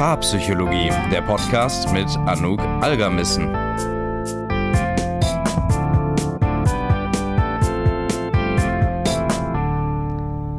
Paarpsychologie, 0.00 0.88
der 1.12 1.20
Podcast 1.20 1.92
mit 1.92 2.08
Anouk 2.26 2.58
Algermissen. 2.80 3.54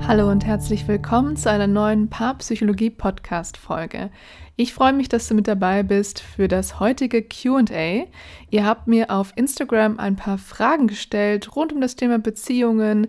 Hallo 0.08 0.30
und 0.30 0.46
herzlich 0.46 0.88
willkommen 0.88 1.38
zu 1.38 1.50
einer 1.50 1.66
neuen 1.66 2.08
Paarpsychologie-Podcast-Folge. 2.08 4.12
Ich 4.58 4.76
freue 4.76 4.94
mich, 4.94 5.10
dass 5.10 5.28
du 5.28 5.34
mit 5.34 5.48
dabei 5.48 5.82
bist 5.82 6.20
für 6.20 6.48
das 6.48 6.80
heutige 6.80 7.24
QA. 7.24 8.06
Ihr 8.52 8.64
habt 8.64 8.86
mir 8.86 9.10
auf 9.10 9.34
Instagram 9.36 9.98
ein 9.98 10.18
paar 10.18 10.38
Fragen 10.38 10.86
gestellt 10.86 11.56
rund 11.56 11.74
um 11.74 11.82
das 11.82 11.96
Thema 11.96 12.20
Beziehungen. 12.20 13.08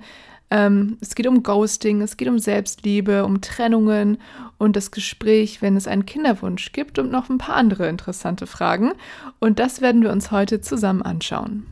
Ähm, 0.53 0.99
es 1.01 1.15
geht 1.15 1.27
um 1.27 1.43
Ghosting, 1.43 2.03
es 2.03 2.19
geht 2.19 2.29
um 2.29 2.39
Selbstliebe, 2.39 3.25
um 3.25 3.41
Trennungen 3.41 4.19
und 4.59 4.77
das 4.77 4.91
Gespräch, 4.91 5.63
wenn 5.63 5.79
es 5.79 5.89
einen 5.89 6.05
Kinderwunsch 6.05 6.73
gibt 6.73 6.99
und 6.99 7.11
noch 7.11 7.31
ein 7.31 7.39
paar 7.39 7.57
andere 7.57 7.89
interessante 7.89 8.47
Fragen. 8.47 8.93
Und 9.41 9.59
das 9.59 9.81
werden 9.81 10.03
wir 10.03 10.13
uns 10.13 10.31
heute 10.31 10.61
zusammen 10.61 11.01
anschauen. 11.01 11.69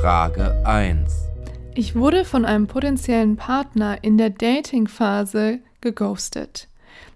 Frage 0.00 0.66
1. 0.66 1.28
Ich 1.76 1.94
wurde 1.94 2.24
von 2.24 2.44
einem 2.44 2.66
potenziellen 2.66 3.36
Partner 3.36 4.02
in 4.02 4.18
der 4.18 4.30
Dating-Phase 4.30 5.60
geghostet. 5.80 6.66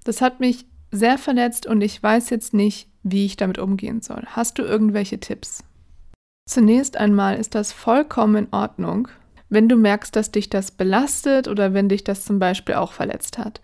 Das 0.04 0.20
hat 0.20 0.38
mich 0.38 0.66
sehr 0.92 1.18
verletzt 1.18 1.66
und 1.66 1.80
ich 1.80 2.00
weiß 2.00 2.30
jetzt 2.30 2.54
nicht, 2.54 2.86
wie 3.02 3.26
ich 3.26 3.36
damit 3.36 3.58
umgehen 3.58 4.02
soll. 4.02 4.22
Hast 4.26 4.60
du 4.60 4.62
irgendwelche 4.62 5.18
Tipps? 5.18 5.64
Zunächst 6.44 6.96
einmal 6.96 7.36
ist 7.36 7.54
das 7.54 7.72
vollkommen 7.72 8.46
in 8.46 8.52
Ordnung, 8.52 9.08
wenn 9.48 9.68
du 9.68 9.76
merkst, 9.76 10.14
dass 10.16 10.32
dich 10.32 10.50
das 10.50 10.70
belastet 10.70 11.46
oder 11.46 11.72
wenn 11.72 11.88
dich 11.88 12.04
das 12.04 12.24
zum 12.24 12.38
Beispiel 12.38 12.74
auch 12.74 12.92
verletzt 12.92 13.38
hat. 13.38 13.60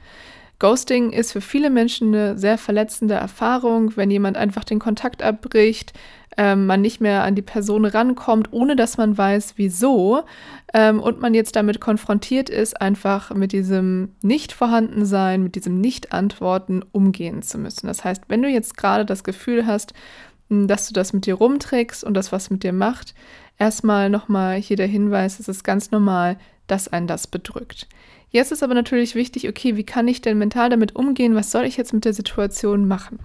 Ghosting 0.60 1.12
ist 1.12 1.32
für 1.32 1.40
viele 1.40 1.70
Menschen 1.70 2.14
eine 2.14 2.36
sehr 2.36 2.58
verletzende 2.58 3.14
Erfahrung, 3.14 3.96
wenn 3.96 4.10
jemand 4.10 4.36
einfach 4.36 4.64
den 4.64 4.80
Kontakt 4.80 5.22
abbricht, 5.22 5.92
ähm, 6.36 6.66
man 6.66 6.80
nicht 6.80 7.00
mehr 7.00 7.22
an 7.22 7.36
die 7.36 7.42
Person 7.42 7.84
rankommt, 7.84 8.52
ohne 8.52 8.74
dass 8.74 8.96
man 8.96 9.16
weiß, 9.16 9.54
wieso, 9.56 10.24
ähm, 10.74 11.00
und 11.00 11.20
man 11.20 11.34
jetzt 11.34 11.56
damit 11.56 11.80
konfrontiert 11.80 12.50
ist, 12.50 12.80
einfach 12.80 13.32
mit 13.34 13.52
diesem 13.52 14.14
Nicht-Vorhandensein, 14.22 15.42
mit 15.42 15.54
diesem 15.54 15.80
Nicht-Antworten 15.80 16.84
umgehen 16.90 17.42
zu 17.42 17.58
müssen. 17.58 17.86
Das 17.86 18.04
heißt, 18.04 18.24
wenn 18.28 18.42
du 18.42 18.48
jetzt 18.48 18.76
gerade 18.76 19.04
das 19.04 19.24
Gefühl 19.24 19.66
hast, 19.66 19.94
dass 20.48 20.88
du 20.88 20.94
das 20.94 21.12
mit 21.12 21.26
dir 21.26 21.34
rumträgst 21.34 22.04
und 22.04 22.14
das 22.14 22.32
was 22.32 22.50
mit 22.50 22.62
dir 22.62 22.72
macht, 22.72 23.14
erstmal 23.58 24.10
nochmal 24.10 24.56
hier 24.56 24.76
der 24.76 24.86
Hinweis, 24.86 25.40
es 25.40 25.48
ist 25.48 25.64
ganz 25.64 25.90
normal, 25.90 26.38
dass 26.66 26.88
ein 26.88 27.06
das 27.06 27.26
bedrückt. 27.26 27.86
Jetzt 28.30 28.52
ist 28.52 28.62
aber 28.62 28.74
natürlich 28.74 29.14
wichtig, 29.14 29.48
okay, 29.48 29.76
wie 29.76 29.84
kann 29.84 30.08
ich 30.08 30.20
denn 30.20 30.38
mental 30.38 30.68
damit 30.68 30.94
umgehen? 30.94 31.34
Was 31.34 31.50
soll 31.50 31.64
ich 31.64 31.76
jetzt 31.76 31.94
mit 31.94 32.04
der 32.04 32.12
Situation 32.12 32.86
machen? 32.86 33.20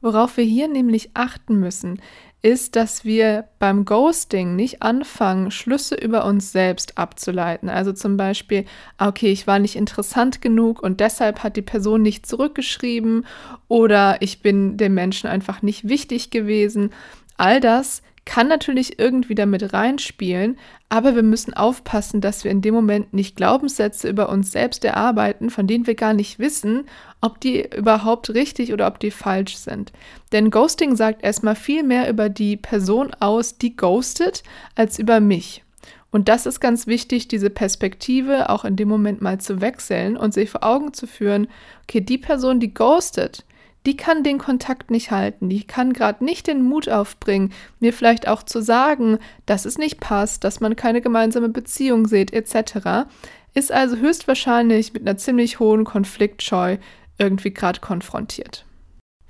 Worauf 0.00 0.36
wir 0.36 0.44
hier 0.44 0.68
nämlich 0.68 1.10
achten 1.14 1.58
müssen, 1.58 2.00
ist, 2.40 2.76
dass 2.76 3.04
wir 3.04 3.48
beim 3.58 3.84
Ghosting 3.84 4.54
nicht 4.54 4.82
anfangen, 4.82 5.50
Schlüsse 5.50 5.96
über 5.96 6.24
uns 6.24 6.52
selbst 6.52 6.96
abzuleiten. 6.96 7.68
Also 7.68 7.92
zum 7.92 8.16
Beispiel, 8.16 8.64
ah, 8.96 9.08
okay, 9.08 9.32
ich 9.32 9.46
war 9.46 9.58
nicht 9.58 9.74
interessant 9.74 10.40
genug 10.40 10.80
und 10.82 11.00
deshalb 11.00 11.42
hat 11.42 11.56
die 11.56 11.62
Person 11.62 12.02
nicht 12.02 12.26
zurückgeschrieben 12.26 13.26
oder 13.66 14.18
ich 14.20 14.40
bin 14.40 14.76
dem 14.76 14.94
Menschen 14.94 15.28
einfach 15.28 15.62
nicht 15.62 15.88
wichtig 15.88 16.30
gewesen. 16.30 16.90
All 17.36 17.60
das 17.60 18.02
kann 18.28 18.46
natürlich 18.46 18.98
irgendwie 18.98 19.34
damit 19.34 19.72
reinspielen, 19.72 20.58
aber 20.90 21.14
wir 21.16 21.22
müssen 21.22 21.54
aufpassen, 21.54 22.20
dass 22.20 22.44
wir 22.44 22.50
in 22.50 22.60
dem 22.60 22.74
Moment 22.74 23.14
nicht 23.14 23.36
Glaubenssätze 23.36 24.06
über 24.06 24.28
uns 24.28 24.52
selbst 24.52 24.84
erarbeiten, 24.84 25.48
von 25.48 25.66
denen 25.66 25.86
wir 25.86 25.94
gar 25.94 26.12
nicht 26.12 26.38
wissen, 26.38 26.84
ob 27.22 27.40
die 27.40 27.66
überhaupt 27.74 28.28
richtig 28.34 28.74
oder 28.74 28.86
ob 28.86 29.00
die 29.00 29.10
falsch 29.10 29.56
sind. 29.56 29.92
Denn 30.32 30.50
Ghosting 30.50 30.94
sagt 30.94 31.24
erstmal 31.24 31.56
viel 31.56 31.82
mehr 31.82 32.10
über 32.10 32.28
die 32.28 32.58
Person 32.58 33.14
aus, 33.18 33.56
die 33.56 33.74
ghostet, 33.74 34.42
als 34.74 34.98
über 34.98 35.20
mich. 35.20 35.64
Und 36.10 36.28
das 36.28 36.44
ist 36.44 36.60
ganz 36.60 36.86
wichtig, 36.86 37.28
diese 37.28 37.48
Perspektive 37.48 38.50
auch 38.50 38.66
in 38.66 38.76
dem 38.76 38.88
Moment 38.88 39.22
mal 39.22 39.40
zu 39.40 39.62
wechseln 39.62 40.18
und 40.18 40.34
sich 40.34 40.50
vor 40.50 40.64
Augen 40.64 40.92
zu 40.92 41.06
führen, 41.06 41.48
okay, 41.84 42.02
die 42.02 42.18
Person, 42.18 42.60
die 42.60 42.74
ghostet, 42.74 43.46
die 43.86 43.96
kann 43.96 44.22
den 44.22 44.38
Kontakt 44.38 44.90
nicht 44.90 45.10
halten, 45.10 45.48
die 45.48 45.64
kann 45.64 45.92
gerade 45.92 46.24
nicht 46.24 46.46
den 46.46 46.62
Mut 46.62 46.88
aufbringen, 46.88 47.52
mir 47.80 47.92
vielleicht 47.92 48.28
auch 48.28 48.42
zu 48.42 48.60
sagen, 48.60 49.18
dass 49.46 49.64
es 49.64 49.78
nicht 49.78 50.00
passt, 50.00 50.44
dass 50.44 50.60
man 50.60 50.76
keine 50.76 51.00
gemeinsame 51.00 51.48
Beziehung 51.48 52.06
sieht, 52.06 52.32
etc., 52.32 53.08
ist 53.54 53.72
also 53.72 53.96
höchstwahrscheinlich 53.96 54.92
mit 54.92 55.02
einer 55.02 55.16
ziemlich 55.16 55.58
hohen 55.58 55.84
Konfliktscheu 55.84 56.76
irgendwie 57.18 57.52
gerade 57.52 57.80
konfrontiert. 57.80 58.64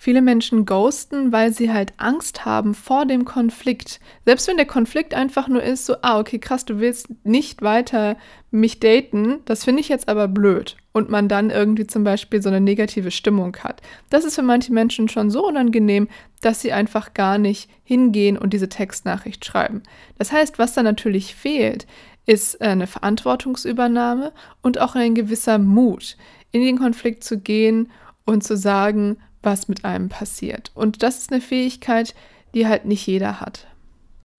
Viele 0.01 0.23
Menschen 0.23 0.65
ghosten, 0.65 1.33
weil 1.33 1.53
sie 1.53 1.73
halt 1.73 1.93
Angst 1.97 2.45
haben 2.45 2.75
vor 2.75 3.05
dem 3.05 3.25
Konflikt. 3.25 3.99
Selbst 4.25 4.47
wenn 4.47 4.57
der 4.57 4.65
Konflikt 4.65 5.13
einfach 5.13 5.49
nur 5.49 5.61
ist, 5.61 5.87
so, 5.87 5.97
ah, 6.03 6.21
okay, 6.21 6.39
krass, 6.39 6.65
du 6.65 6.79
willst 6.79 7.09
nicht 7.25 7.63
weiter 7.63 8.17
mich 8.53 8.79
daten, 8.79 9.41
das 9.45 9.65
finde 9.65 9.81
ich 9.81 9.89
jetzt 9.89 10.09
aber 10.09 10.29
blöd. 10.29 10.77
Und 10.93 11.11
man 11.11 11.29
dann 11.29 11.51
irgendwie 11.51 11.87
zum 11.87 12.05
Beispiel 12.05 12.41
so 12.41 12.49
eine 12.49 12.61
negative 12.61 13.11
Stimmung 13.11 13.57
hat. 13.57 13.83
Das 14.09 14.25
ist 14.25 14.37
für 14.37 14.43
manche 14.43 14.73
Menschen 14.73 15.09
schon 15.09 15.31
so 15.31 15.47
unangenehm, 15.47 16.07
dass 16.43 16.61
sie 16.61 16.73
einfach 16.73 17.13
gar 17.13 17.37
nicht 17.37 17.69
hingehen 17.83 18.39
und 18.39 18.53
diese 18.53 18.69
Textnachricht 18.69 19.45
schreiben. 19.45 19.83
Das 20.17 20.31
heißt, 20.31 20.61
was 20.61 20.75
da 20.75 20.85
natürlich 20.85 21.35
fehlt, 21.35 21.89
ist 22.25 22.61
eine 22.63 22.87
Verantwortungsübernahme 22.87 24.33
und 24.63 24.79
auch 24.81 24.95
ein 24.95 25.17
gewisser 25.17 25.59
Mut, 25.59 26.17
in 26.53 26.63
den 26.63 26.79
Konflikt 26.79 27.25
zu 27.25 27.41
gehen 27.41 27.91
und 28.25 28.45
zu 28.45 28.57
sagen, 28.57 29.17
was 29.43 29.69
mit 29.69 29.85
einem 29.85 30.09
passiert. 30.09 30.71
Und 30.75 31.03
das 31.03 31.19
ist 31.19 31.33
eine 31.33 31.41
Fähigkeit, 31.41 32.15
die 32.55 32.67
halt 32.67 32.85
nicht 32.85 33.07
jeder 33.07 33.41
hat. 33.41 33.67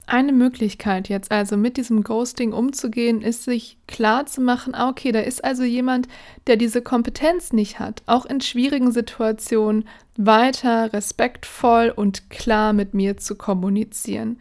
Eine 0.10 0.32
Möglichkeit 0.32 1.08
jetzt 1.08 1.32
also 1.32 1.56
mit 1.56 1.78
diesem 1.78 2.02
Ghosting 2.02 2.52
umzugehen, 2.52 3.22
ist 3.22 3.44
sich 3.44 3.78
klar 3.88 4.26
zu 4.26 4.42
machen, 4.42 4.74
ah, 4.74 4.90
okay, 4.90 5.12
da 5.12 5.20
ist 5.20 5.44
also 5.44 5.64
jemand, 5.64 6.08
der 6.48 6.56
diese 6.56 6.82
Kompetenz 6.82 7.54
nicht 7.54 7.78
hat, 7.78 8.02
auch 8.08 8.26
in 8.26 8.42
schwierigen 8.42 8.92
Situationen 8.92 9.88
weiter 10.18 10.92
respektvoll 10.94 11.94
und 11.96 12.32
klar 12.32 12.74
mit 12.74 12.96
mir 12.96 13.18
zu 13.18 13.36
kommunizieren. 13.36 14.40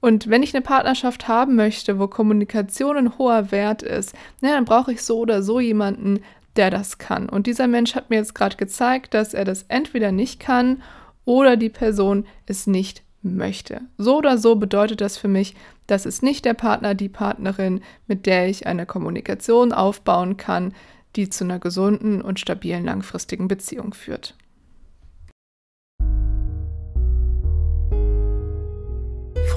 Und 0.00 0.30
wenn 0.30 0.42
ich 0.42 0.54
eine 0.54 0.62
Partnerschaft 0.62 1.28
haben 1.28 1.54
möchte, 1.54 1.98
wo 1.98 2.06
Kommunikation 2.06 2.96
ein 2.96 3.18
hoher 3.18 3.52
Wert 3.52 3.82
ist, 3.82 4.14
na, 4.40 4.54
dann 4.54 4.64
brauche 4.64 4.92
ich 4.92 5.02
so 5.02 5.18
oder 5.18 5.42
so 5.42 5.60
jemanden, 5.60 6.20
der 6.56 6.70
das 6.70 6.98
kann. 6.98 7.28
Und 7.28 7.46
dieser 7.46 7.68
Mensch 7.68 7.94
hat 7.94 8.10
mir 8.10 8.16
jetzt 8.16 8.34
gerade 8.34 8.56
gezeigt, 8.56 9.14
dass 9.14 9.34
er 9.34 9.44
das 9.44 9.64
entweder 9.68 10.12
nicht 10.12 10.40
kann 10.40 10.82
oder 11.24 11.56
die 11.56 11.68
Person 11.68 12.26
es 12.46 12.66
nicht 12.66 13.02
möchte. 13.22 13.82
So 13.98 14.18
oder 14.18 14.38
so 14.38 14.56
bedeutet 14.56 15.00
das 15.00 15.18
für 15.18 15.28
mich, 15.28 15.54
das 15.86 16.06
ist 16.06 16.22
nicht 16.22 16.44
der 16.44 16.54
Partner, 16.54 16.94
die 16.94 17.08
Partnerin, 17.08 17.80
mit 18.06 18.26
der 18.26 18.48
ich 18.48 18.66
eine 18.66 18.86
Kommunikation 18.86 19.72
aufbauen 19.72 20.36
kann, 20.36 20.74
die 21.16 21.28
zu 21.28 21.44
einer 21.44 21.58
gesunden 21.58 22.22
und 22.22 22.40
stabilen 22.40 22.84
langfristigen 22.84 23.48
Beziehung 23.48 23.94
führt. 23.94 24.36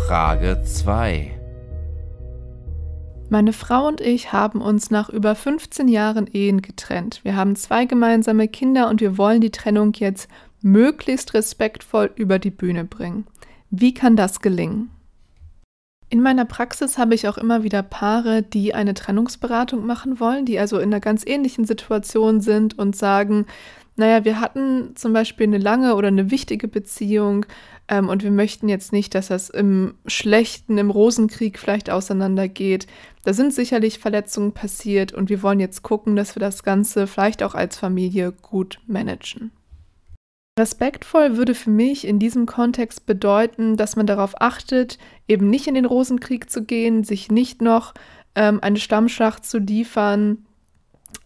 Frage 0.08 0.64
2 0.64 1.43
meine 3.34 3.52
Frau 3.52 3.88
und 3.88 4.00
ich 4.00 4.32
haben 4.32 4.62
uns 4.62 4.92
nach 4.92 5.10
über 5.10 5.34
15 5.34 5.88
Jahren 5.88 6.28
Ehen 6.28 6.62
getrennt. 6.62 7.22
Wir 7.24 7.36
haben 7.36 7.56
zwei 7.56 7.86
gemeinsame 7.86 8.48
Kinder 8.48 8.90
und 8.90 9.02
wir 9.02 9.18
wollen 9.18 9.42
die 9.42 9.50
Trennung 9.50 9.94
jetzt 9.96 10.30
möglichst 10.62 11.34
respektvoll 11.34 12.12
über 12.16 12.38
die 12.38 12.52
Bühne 12.52 12.86
bringen. 12.86 13.26
Wie 13.72 13.92
kann 13.92 14.16
das 14.16 14.40
gelingen? 14.40 14.92
In 16.12 16.22
meiner 16.22 16.46
Praxis 16.46 17.00
habe 17.00 17.16
ich 17.16 17.28
auch 17.28 17.40
immer 17.40 17.64
wieder 17.64 17.82
Paare, 17.82 18.44
die 18.44 18.76
eine 18.76 18.94
Trennungsberatung 18.94 19.84
machen 19.84 20.20
wollen, 20.20 20.46
die 20.46 20.60
also 20.60 20.78
in 20.78 20.94
einer 20.94 21.00
ganz 21.00 21.26
ähnlichen 21.26 21.66
Situation 21.66 22.40
sind 22.40 22.78
und 22.78 22.96
sagen, 22.96 23.48
naja, 23.96 24.26
wir 24.26 24.40
hatten 24.40 24.96
zum 24.96 25.12
Beispiel 25.12 25.48
eine 25.48 25.58
lange 25.58 25.96
oder 25.96 26.10
eine 26.10 26.30
wichtige 26.30 26.68
Beziehung 26.68 27.48
ähm, 27.94 28.10
und 28.10 28.24
wir 28.24 28.32
möchten 28.32 28.70
jetzt 28.70 28.92
nicht, 28.92 29.14
dass 29.14 29.28
das 29.28 29.50
im 29.50 29.94
Schlechten, 30.08 30.78
im 30.80 30.90
Rosenkrieg 30.90 31.60
vielleicht 31.60 31.92
auseinandergeht. 31.92 32.88
Da 33.24 33.34
sind 33.34 33.54
sicherlich 33.54 34.00
Verletzungen 34.00 34.52
passiert 34.52 35.14
und 35.14 35.30
wir 35.30 35.44
wollen 35.44 35.60
jetzt 35.60 35.84
gucken, 35.84 36.16
dass 36.16 36.36
wir 36.36 36.40
das 36.40 36.64
Ganze 36.64 37.06
vielleicht 37.06 37.44
auch 37.44 37.54
als 37.54 37.78
Familie 37.78 38.32
gut 38.32 38.80
managen. 38.88 39.52
Respektvoll 40.60 41.38
würde 41.38 41.56
für 41.56 41.70
mich 41.70 42.06
in 42.06 42.20
diesem 42.20 42.46
Kontext 42.46 43.06
bedeuten, 43.06 43.78
dass 43.78 43.96
man 43.96 44.08
darauf 44.08 44.42
achtet, 44.42 44.98
eben 45.28 45.50
nicht 45.50 45.68
in 45.68 45.76
den 45.76 45.86
Rosenkrieg 45.86 46.50
zu 46.50 46.64
gehen, 46.64 47.04
sich 47.04 47.32
nicht 47.32 47.62
noch 47.62 47.94
ähm, 48.36 48.60
eine 48.62 48.78
Stammschacht 48.78 49.46
zu 49.46 49.60
liefern, 49.60 50.46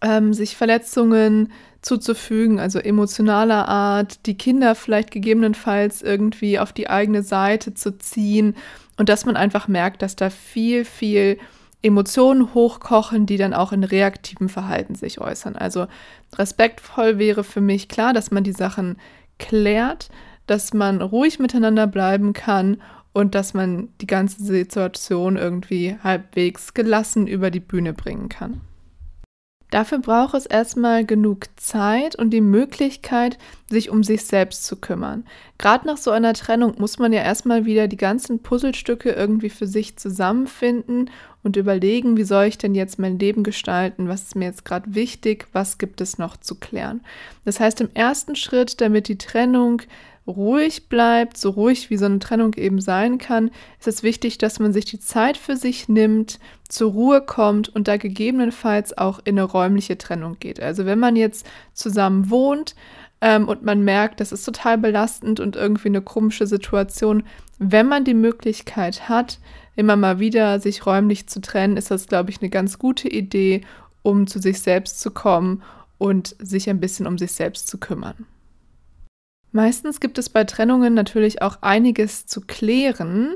ähm, 0.02 0.32
sich 0.32 0.56
Verletzungen 0.56 1.52
zuzufügen, 1.82 2.58
also 2.58 2.78
emotionaler 2.78 3.68
Art, 3.68 4.26
die 4.26 4.36
Kinder 4.36 4.74
vielleicht 4.74 5.10
gegebenenfalls 5.10 6.02
irgendwie 6.02 6.58
auf 6.58 6.72
die 6.72 6.90
eigene 6.90 7.22
Seite 7.22 7.74
zu 7.74 7.96
ziehen 7.98 8.56
und 8.96 9.08
dass 9.08 9.24
man 9.24 9.36
einfach 9.36 9.68
merkt, 9.68 10.02
dass 10.02 10.16
da 10.16 10.28
viel, 10.28 10.84
viel 10.84 11.38
Emotionen 11.82 12.54
hochkochen, 12.54 13.26
die 13.26 13.36
dann 13.36 13.54
auch 13.54 13.72
in 13.72 13.84
reaktivem 13.84 14.48
Verhalten 14.48 14.96
sich 14.96 15.20
äußern. 15.20 15.54
Also 15.54 15.86
respektvoll 16.36 17.18
wäre 17.18 17.44
für 17.44 17.60
mich 17.60 17.88
klar, 17.88 18.12
dass 18.12 18.32
man 18.32 18.42
die 18.42 18.52
Sachen 18.52 18.96
klärt, 19.38 20.08
dass 20.46 20.74
man 20.74 21.00
ruhig 21.00 21.38
miteinander 21.38 21.86
bleiben 21.86 22.32
kann 22.32 22.82
und 23.12 23.36
dass 23.36 23.54
man 23.54 23.88
die 24.00 24.06
ganze 24.06 24.42
Situation 24.42 25.36
irgendwie 25.36 25.96
halbwegs 26.02 26.74
gelassen 26.74 27.28
über 27.28 27.50
die 27.50 27.60
Bühne 27.60 27.92
bringen 27.92 28.28
kann. 28.28 28.60
Dafür 29.70 29.98
braucht 29.98 30.34
es 30.34 30.46
erstmal 30.46 31.04
genug 31.04 31.46
Zeit 31.56 32.16
und 32.16 32.30
die 32.30 32.40
Möglichkeit, 32.40 33.36
sich 33.68 33.90
um 33.90 34.02
sich 34.02 34.24
selbst 34.24 34.64
zu 34.64 34.76
kümmern. 34.76 35.24
Gerade 35.58 35.86
nach 35.86 35.98
so 35.98 36.10
einer 36.10 36.32
Trennung 36.32 36.76
muss 36.78 36.98
man 36.98 37.12
ja 37.12 37.20
erstmal 37.20 37.66
wieder 37.66 37.86
die 37.86 37.98
ganzen 37.98 38.38
Puzzlestücke 38.38 39.10
irgendwie 39.10 39.50
für 39.50 39.66
sich 39.66 39.96
zusammenfinden 39.96 41.10
und 41.42 41.56
überlegen, 41.56 42.16
wie 42.16 42.24
soll 42.24 42.46
ich 42.46 42.56
denn 42.56 42.74
jetzt 42.74 42.98
mein 42.98 43.18
Leben 43.18 43.42
gestalten, 43.42 44.08
was 44.08 44.22
ist 44.22 44.36
mir 44.36 44.46
jetzt 44.46 44.64
gerade 44.64 44.94
wichtig, 44.94 45.46
was 45.52 45.76
gibt 45.76 46.00
es 46.00 46.16
noch 46.16 46.38
zu 46.38 46.54
klären. 46.54 47.02
Das 47.44 47.60
heißt, 47.60 47.82
im 47.82 47.90
ersten 47.92 48.36
Schritt, 48.36 48.80
damit 48.80 49.08
die 49.08 49.18
Trennung 49.18 49.82
ruhig 50.28 50.88
bleibt, 50.88 51.38
so 51.38 51.50
ruhig 51.50 51.90
wie 51.90 51.96
so 51.96 52.04
eine 52.04 52.18
Trennung 52.18 52.54
eben 52.54 52.80
sein 52.80 53.18
kann, 53.18 53.50
ist 53.80 53.88
es 53.88 54.02
wichtig, 54.02 54.38
dass 54.38 54.60
man 54.60 54.72
sich 54.72 54.84
die 54.84 55.00
Zeit 55.00 55.36
für 55.36 55.56
sich 55.56 55.88
nimmt, 55.88 56.38
zur 56.68 56.92
Ruhe 56.92 57.22
kommt 57.22 57.68
und 57.68 57.88
da 57.88 57.96
gegebenenfalls 57.96 58.96
auch 58.96 59.20
in 59.24 59.38
eine 59.38 59.44
räumliche 59.44 59.96
Trennung 59.98 60.36
geht. 60.38 60.60
Also 60.60 60.84
wenn 60.86 60.98
man 60.98 61.16
jetzt 61.16 61.46
zusammen 61.72 62.30
wohnt 62.30 62.74
ähm, 63.20 63.48
und 63.48 63.64
man 63.64 63.82
merkt, 63.82 64.20
das 64.20 64.32
ist 64.32 64.44
total 64.44 64.78
belastend 64.78 65.40
und 65.40 65.56
irgendwie 65.56 65.88
eine 65.88 66.02
komische 66.02 66.46
Situation, 66.46 67.22
wenn 67.58 67.88
man 67.88 68.04
die 68.04 68.14
Möglichkeit 68.14 69.08
hat, 69.08 69.38
immer 69.76 69.96
mal 69.96 70.18
wieder 70.18 70.60
sich 70.60 70.84
räumlich 70.86 71.26
zu 71.26 71.40
trennen, 71.40 71.76
ist 71.76 71.90
das, 71.90 72.06
glaube 72.06 72.30
ich, 72.30 72.40
eine 72.40 72.50
ganz 72.50 72.78
gute 72.78 73.08
Idee, 73.08 73.62
um 74.02 74.26
zu 74.26 74.38
sich 74.38 74.60
selbst 74.60 75.00
zu 75.00 75.10
kommen 75.10 75.62
und 75.98 76.36
sich 76.38 76.68
ein 76.68 76.80
bisschen 76.80 77.06
um 77.06 77.18
sich 77.18 77.32
selbst 77.32 77.68
zu 77.68 77.78
kümmern. 77.78 78.26
Meistens 79.52 80.00
gibt 80.00 80.18
es 80.18 80.28
bei 80.28 80.44
Trennungen 80.44 80.94
natürlich 80.94 81.42
auch 81.42 81.58
einiges 81.62 82.26
zu 82.26 82.42
klären. 82.42 83.34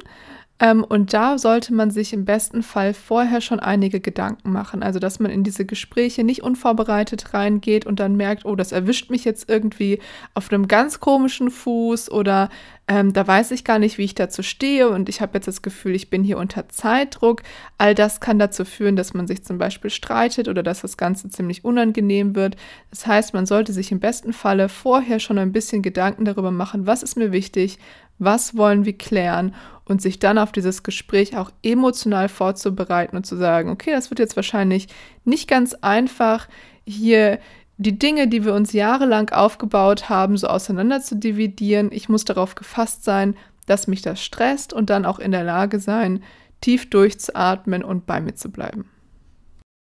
Ähm, 0.63 0.85
und 0.85 1.13
da 1.13 1.39
sollte 1.39 1.75
man 1.75 1.91
sich 1.91 2.13
im 2.13 2.25
besten 2.25 2.63
Fall 2.63 2.95
vorher 2.95 3.41
schon 3.41 3.59
einige 3.59 3.99
Gedanken 3.99 4.53
machen. 4.53 4.85
Also, 4.85 5.01
dass 5.01 5.19
man 5.19 5.33
in 5.33 5.43
diese 5.43 5.67
Gespräche 5.67 6.23
nicht 6.23 6.45
unvorbereitet 6.45 7.35
reingeht 7.35 7.85
und 7.85 7.99
dann 7.99 8.17
merkt, 8.17 8.45
oh, 8.45 8.55
das 8.55 8.71
erwischt 8.71 9.11
mich 9.11 9.25
jetzt 9.25 9.51
irgendwie 9.51 9.99
auf 10.35 10.53
einem 10.53 10.69
ganz 10.69 11.01
komischen 11.01 11.51
Fuß 11.51 12.13
oder 12.13 12.49
ähm, 12.87 13.13
da 13.13 13.27
weiß 13.27 13.51
ich 13.51 13.65
gar 13.65 13.81
nicht, 13.81 13.99
wie 13.99 14.05
ich 14.05 14.15
dazu 14.15 14.45
stehe 14.45 14.89
und 14.89 15.09
ich 15.09 15.21
habe 15.21 15.35
jetzt 15.35 15.49
das 15.49 15.63
Gefühl, 15.63 15.97
ich 15.97 16.11
bin 16.11 16.23
hier 16.23 16.39
unter 16.39 16.69
Zeitdruck. 16.69 17.43
All 17.79 17.95
das 17.97 18.21
kann 18.21 18.39
dazu 18.39 18.65
führen, 18.65 18.95
dass 18.95 19.15
man 19.15 19.27
sich 19.27 19.43
zum 19.45 19.59
Beispiel 19.59 19.91
streitet 19.91 20.47
oder 20.47 20.63
dass 20.63 20.83
das 20.83 20.97
Ganze 20.97 21.29
ziemlich 21.29 21.65
unangenehm 21.65 22.37
wird. 22.37 22.57
Das 22.91 23.07
heißt, 23.07 23.35
man 23.35 23.47
sollte 23.47 23.73
sich 23.73 23.91
im 23.91 23.99
besten 23.99 24.33
Falle 24.33 24.69
vorher 24.69 25.19
schon 25.19 25.39
ein 25.39 25.53
bisschen 25.53 25.83
Gedanken 25.83 26.25
darüber 26.25 26.53
machen, 26.53 26.87
was 26.87 27.03
ist 27.03 27.17
mir 27.17 27.33
wichtig, 27.33 27.79
was 28.25 28.57
wollen 28.57 28.85
wir 28.85 28.97
klären 28.97 29.55
und 29.85 30.01
sich 30.01 30.19
dann 30.19 30.39
auf 30.39 30.53
dieses 30.53 30.83
Gespräch 30.83 31.37
auch 31.37 31.51
emotional 31.63 32.29
vorzubereiten 32.29 33.17
und 33.17 33.27
zu 33.27 33.37
sagen, 33.37 33.71
okay, 33.71 33.91
das 33.91 34.11
wird 34.11 34.19
jetzt 34.19 34.37
wahrscheinlich 34.37 34.89
nicht 35.25 35.49
ganz 35.49 35.75
einfach, 35.75 36.49
hier 36.87 37.39
die 37.79 37.99
Dinge, 37.99 38.29
die 38.29 38.45
wir 38.45 38.55
uns 38.55 38.73
jahrelang 38.73 39.31
aufgebaut 39.31 40.09
haben, 40.09 40.37
so 40.37 40.47
auseinander 40.47 41.01
zu 41.01 41.17
dividieren. 41.17 41.91
Ich 41.93 42.09
muss 42.09 42.25
darauf 42.25 42.55
gefasst 42.55 43.05
sein, 43.05 43.37
dass 43.67 43.87
mich 43.87 44.03
das 44.03 44.23
stresst 44.23 44.73
und 44.73 44.91
dann 44.91 45.05
auch 45.05 45.19
in 45.19 45.33
der 45.33 45.45
Lage 45.45 45.81
sein, 45.81 46.23
tief 46.61 46.91
durchzuatmen 46.91 47.83
und 47.83 48.07
bei 48.07 48.21
mir 48.21 48.35
zu 48.35 48.51
bleiben. 48.51 48.89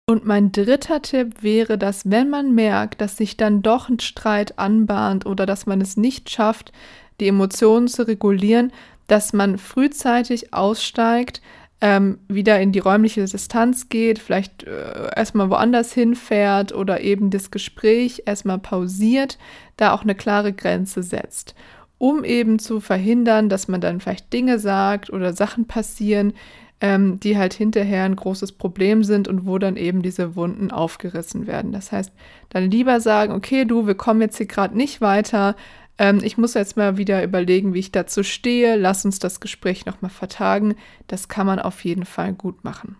Und 0.06 0.24
mein 0.24 0.52
dritter 0.52 1.02
Tipp 1.02 1.42
wäre, 1.42 1.76
dass 1.76 2.10
wenn 2.10 2.30
man 2.30 2.54
merkt, 2.54 3.00
dass 3.00 3.18
sich 3.18 3.36
dann 3.36 3.60
doch 3.60 3.90
ein 3.90 4.00
Streit 4.00 4.58
anbahnt 4.58 5.26
oder 5.26 5.44
dass 5.44 5.66
man 5.66 5.82
es 5.82 5.98
nicht 5.98 6.30
schafft, 6.30 6.72
die 7.20 7.28
Emotionen 7.28 7.88
zu 7.88 8.06
regulieren, 8.06 8.72
dass 9.06 9.32
man 9.32 9.58
frühzeitig 9.58 10.52
aussteigt, 10.52 11.40
ähm, 11.80 12.18
wieder 12.28 12.60
in 12.60 12.72
die 12.72 12.80
räumliche 12.80 13.24
Distanz 13.24 13.88
geht, 13.88 14.18
vielleicht 14.18 14.64
äh, 14.64 15.10
erstmal 15.14 15.48
woanders 15.48 15.92
hinfährt 15.92 16.74
oder 16.74 17.00
eben 17.00 17.30
das 17.30 17.50
Gespräch 17.50 18.22
erstmal 18.26 18.58
pausiert, 18.58 19.38
da 19.76 19.92
auch 19.92 20.02
eine 20.02 20.16
klare 20.16 20.52
Grenze 20.52 21.02
setzt, 21.02 21.54
um 21.98 22.24
eben 22.24 22.58
zu 22.58 22.80
verhindern, 22.80 23.48
dass 23.48 23.68
man 23.68 23.80
dann 23.80 24.00
vielleicht 24.00 24.32
Dinge 24.32 24.58
sagt 24.58 25.10
oder 25.10 25.32
Sachen 25.32 25.66
passieren, 25.66 26.32
ähm, 26.80 27.20
die 27.20 27.38
halt 27.38 27.54
hinterher 27.54 28.04
ein 28.04 28.16
großes 28.16 28.52
Problem 28.52 29.04
sind 29.04 29.28
und 29.28 29.46
wo 29.46 29.58
dann 29.58 29.76
eben 29.76 30.02
diese 30.02 30.34
Wunden 30.34 30.72
aufgerissen 30.72 31.46
werden. 31.46 31.72
Das 31.72 31.92
heißt, 31.92 32.12
dann 32.50 32.70
lieber 32.70 33.00
sagen, 33.00 33.32
okay, 33.32 33.64
du, 33.64 33.86
wir 33.86 33.94
kommen 33.94 34.20
jetzt 34.20 34.36
hier 34.36 34.46
gerade 34.46 34.76
nicht 34.76 35.00
weiter, 35.00 35.54
ähm, 35.98 36.20
ich 36.22 36.38
muss 36.38 36.54
jetzt 36.54 36.76
mal 36.76 36.96
wieder 36.96 37.22
überlegen, 37.22 37.74
wie 37.74 37.80
ich 37.80 37.92
dazu 37.92 38.22
stehe. 38.22 38.76
Lass 38.76 39.04
uns 39.04 39.18
das 39.18 39.40
Gespräch 39.40 39.86
nochmal 39.86 40.10
vertagen. 40.10 40.76
Das 41.08 41.28
kann 41.28 41.46
man 41.46 41.58
auf 41.58 41.84
jeden 41.84 42.04
Fall 42.04 42.32
gut 42.32 42.64
machen. 42.64 42.96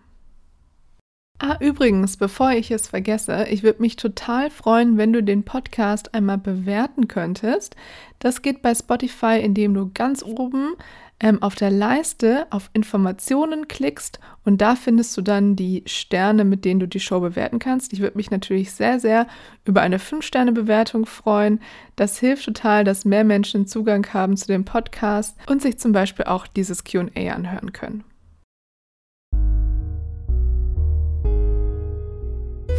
Ah, 1.41 1.55
übrigens, 1.61 2.17
bevor 2.17 2.51
ich 2.51 2.69
es 2.69 2.89
vergesse, 2.89 3.47
ich 3.49 3.63
würde 3.63 3.81
mich 3.81 3.95
total 3.95 4.49
freuen, 4.49 4.97
wenn 4.97 5.13
du 5.13 5.23
den 5.23 5.45
Podcast 5.45 6.13
einmal 6.13 6.37
bewerten 6.37 7.07
könntest. 7.07 7.77
Das 8.19 8.41
geht 8.41 8.61
bei 8.61 8.75
Spotify, 8.75 9.39
indem 9.41 9.73
du 9.73 9.89
ganz 9.93 10.21
oben 10.21 10.73
ähm, 11.19 11.41
auf 11.41 11.55
der 11.55 11.71
Leiste 11.71 12.47
auf 12.49 12.69
Informationen 12.73 13.67
klickst 13.67 14.19
und 14.45 14.61
da 14.61 14.75
findest 14.75 15.15
du 15.17 15.21
dann 15.21 15.55
die 15.55 15.83
Sterne, 15.85 16.45
mit 16.45 16.65
denen 16.65 16.79
du 16.79 16.87
die 16.87 16.99
Show 16.99 17.19
bewerten 17.19 17.59
kannst. 17.59 17.93
Ich 17.93 17.99
würde 17.99 18.17
mich 18.17 18.31
natürlich 18.31 18.71
sehr, 18.71 18.99
sehr 18.99 19.27
über 19.65 19.81
eine 19.81 19.97
5-Sterne-Bewertung 19.97 21.05
freuen. 21.05 21.59
Das 21.95 22.17
hilft 22.19 22.45
total, 22.45 22.83
dass 22.83 23.05
mehr 23.05 23.23
Menschen 23.23 23.67
Zugang 23.67 24.05
haben 24.13 24.37
zu 24.37 24.47
dem 24.47 24.65
Podcast 24.65 25.37
und 25.47 25.61
sich 25.61 25.77
zum 25.77 25.91
Beispiel 25.91 26.25
auch 26.25 26.47
dieses 26.47 26.83
QA 26.83 27.33
anhören 27.33 27.73
können. 27.73 28.03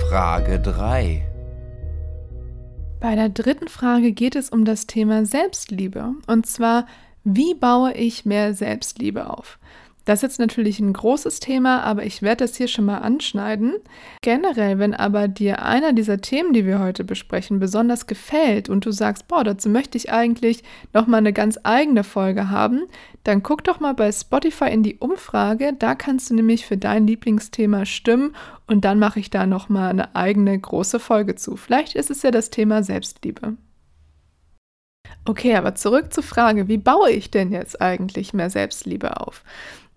Frage 0.08 0.58
3. 0.58 1.24
Bei 3.00 3.14
der 3.14 3.28
dritten 3.28 3.68
Frage 3.68 4.12
geht 4.12 4.36
es 4.36 4.50
um 4.50 4.64
das 4.64 4.86
Thema 4.86 5.24
Selbstliebe. 5.24 6.14
Und 6.26 6.46
zwar, 6.46 6.86
wie 7.24 7.54
baue 7.54 7.92
ich 7.94 8.24
mehr 8.24 8.54
Selbstliebe 8.54 9.30
auf? 9.30 9.58
Das 10.06 10.18
ist 10.18 10.22
jetzt 10.22 10.40
natürlich 10.40 10.80
ein 10.80 10.92
großes 10.92 11.40
Thema, 11.40 11.82
aber 11.82 12.04
ich 12.04 12.22
werde 12.22 12.44
das 12.44 12.56
hier 12.56 12.68
schon 12.68 12.86
mal 12.86 12.98
anschneiden. 12.98 13.74
Generell, 14.22 14.78
wenn 14.78 14.94
aber 14.94 15.28
dir 15.28 15.62
einer 15.62 15.92
dieser 15.92 16.20
Themen, 16.20 16.52
die 16.52 16.64
wir 16.64 16.80
heute 16.80 17.04
besprechen, 17.04 17.60
besonders 17.60 18.06
gefällt 18.06 18.68
und 18.68 18.86
du 18.86 18.90
sagst, 18.92 19.28
boah, 19.28 19.44
dazu 19.44 19.68
möchte 19.68 19.98
ich 19.98 20.10
eigentlich 20.10 20.64
noch 20.94 21.06
mal 21.06 21.18
eine 21.18 21.32
ganz 21.32 21.60
eigene 21.62 22.02
Folge 22.02 22.50
haben, 22.50 22.86
dann 23.24 23.42
guck 23.42 23.62
doch 23.62 23.78
mal 23.78 23.94
bei 23.94 24.10
Spotify 24.10 24.70
in 24.70 24.82
die 24.82 24.96
Umfrage, 24.96 25.74
da 25.78 25.94
kannst 25.94 26.30
du 26.30 26.34
nämlich 26.34 26.66
für 26.66 26.78
dein 26.78 27.06
Lieblingsthema 27.06 27.84
stimmen 27.84 28.34
und 28.66 28.84
dann 28.84 28.98
mache 28.98 29.20
ich 29.20 29.30
da 29.30 29.46
noch 29.46 29.68
mal 29.68 29.90
eine 29.90 30.16
eigene 30.16 30.58
große 30.58 30.98
Folge 30.98 31.36
zu. 31.36 31.56
Vielleicht 31.56 31.94
ist 31.94 32.10
es 32.10 32.22
ja 32.22 32.30
das 32.30 32.50
Thema 32.50 32.82
Selbstliebe. 32.82 33.56
Okay, 35.26 35.54
aber 35.54 35.74
zurück 35.74 36.12
zur 36.12 36.24
Frage, 36.24 36.66
wie 36.68 36.78
baue 36.78 37.10
ich 37.10 37.30
denn 37.30 37.52
jetzt 37.52 37.80
eigentlich 37.80 38.32
mehr 38.32 38.50
Selbstliebe 38.50 39.20
auf? 39.20 39.44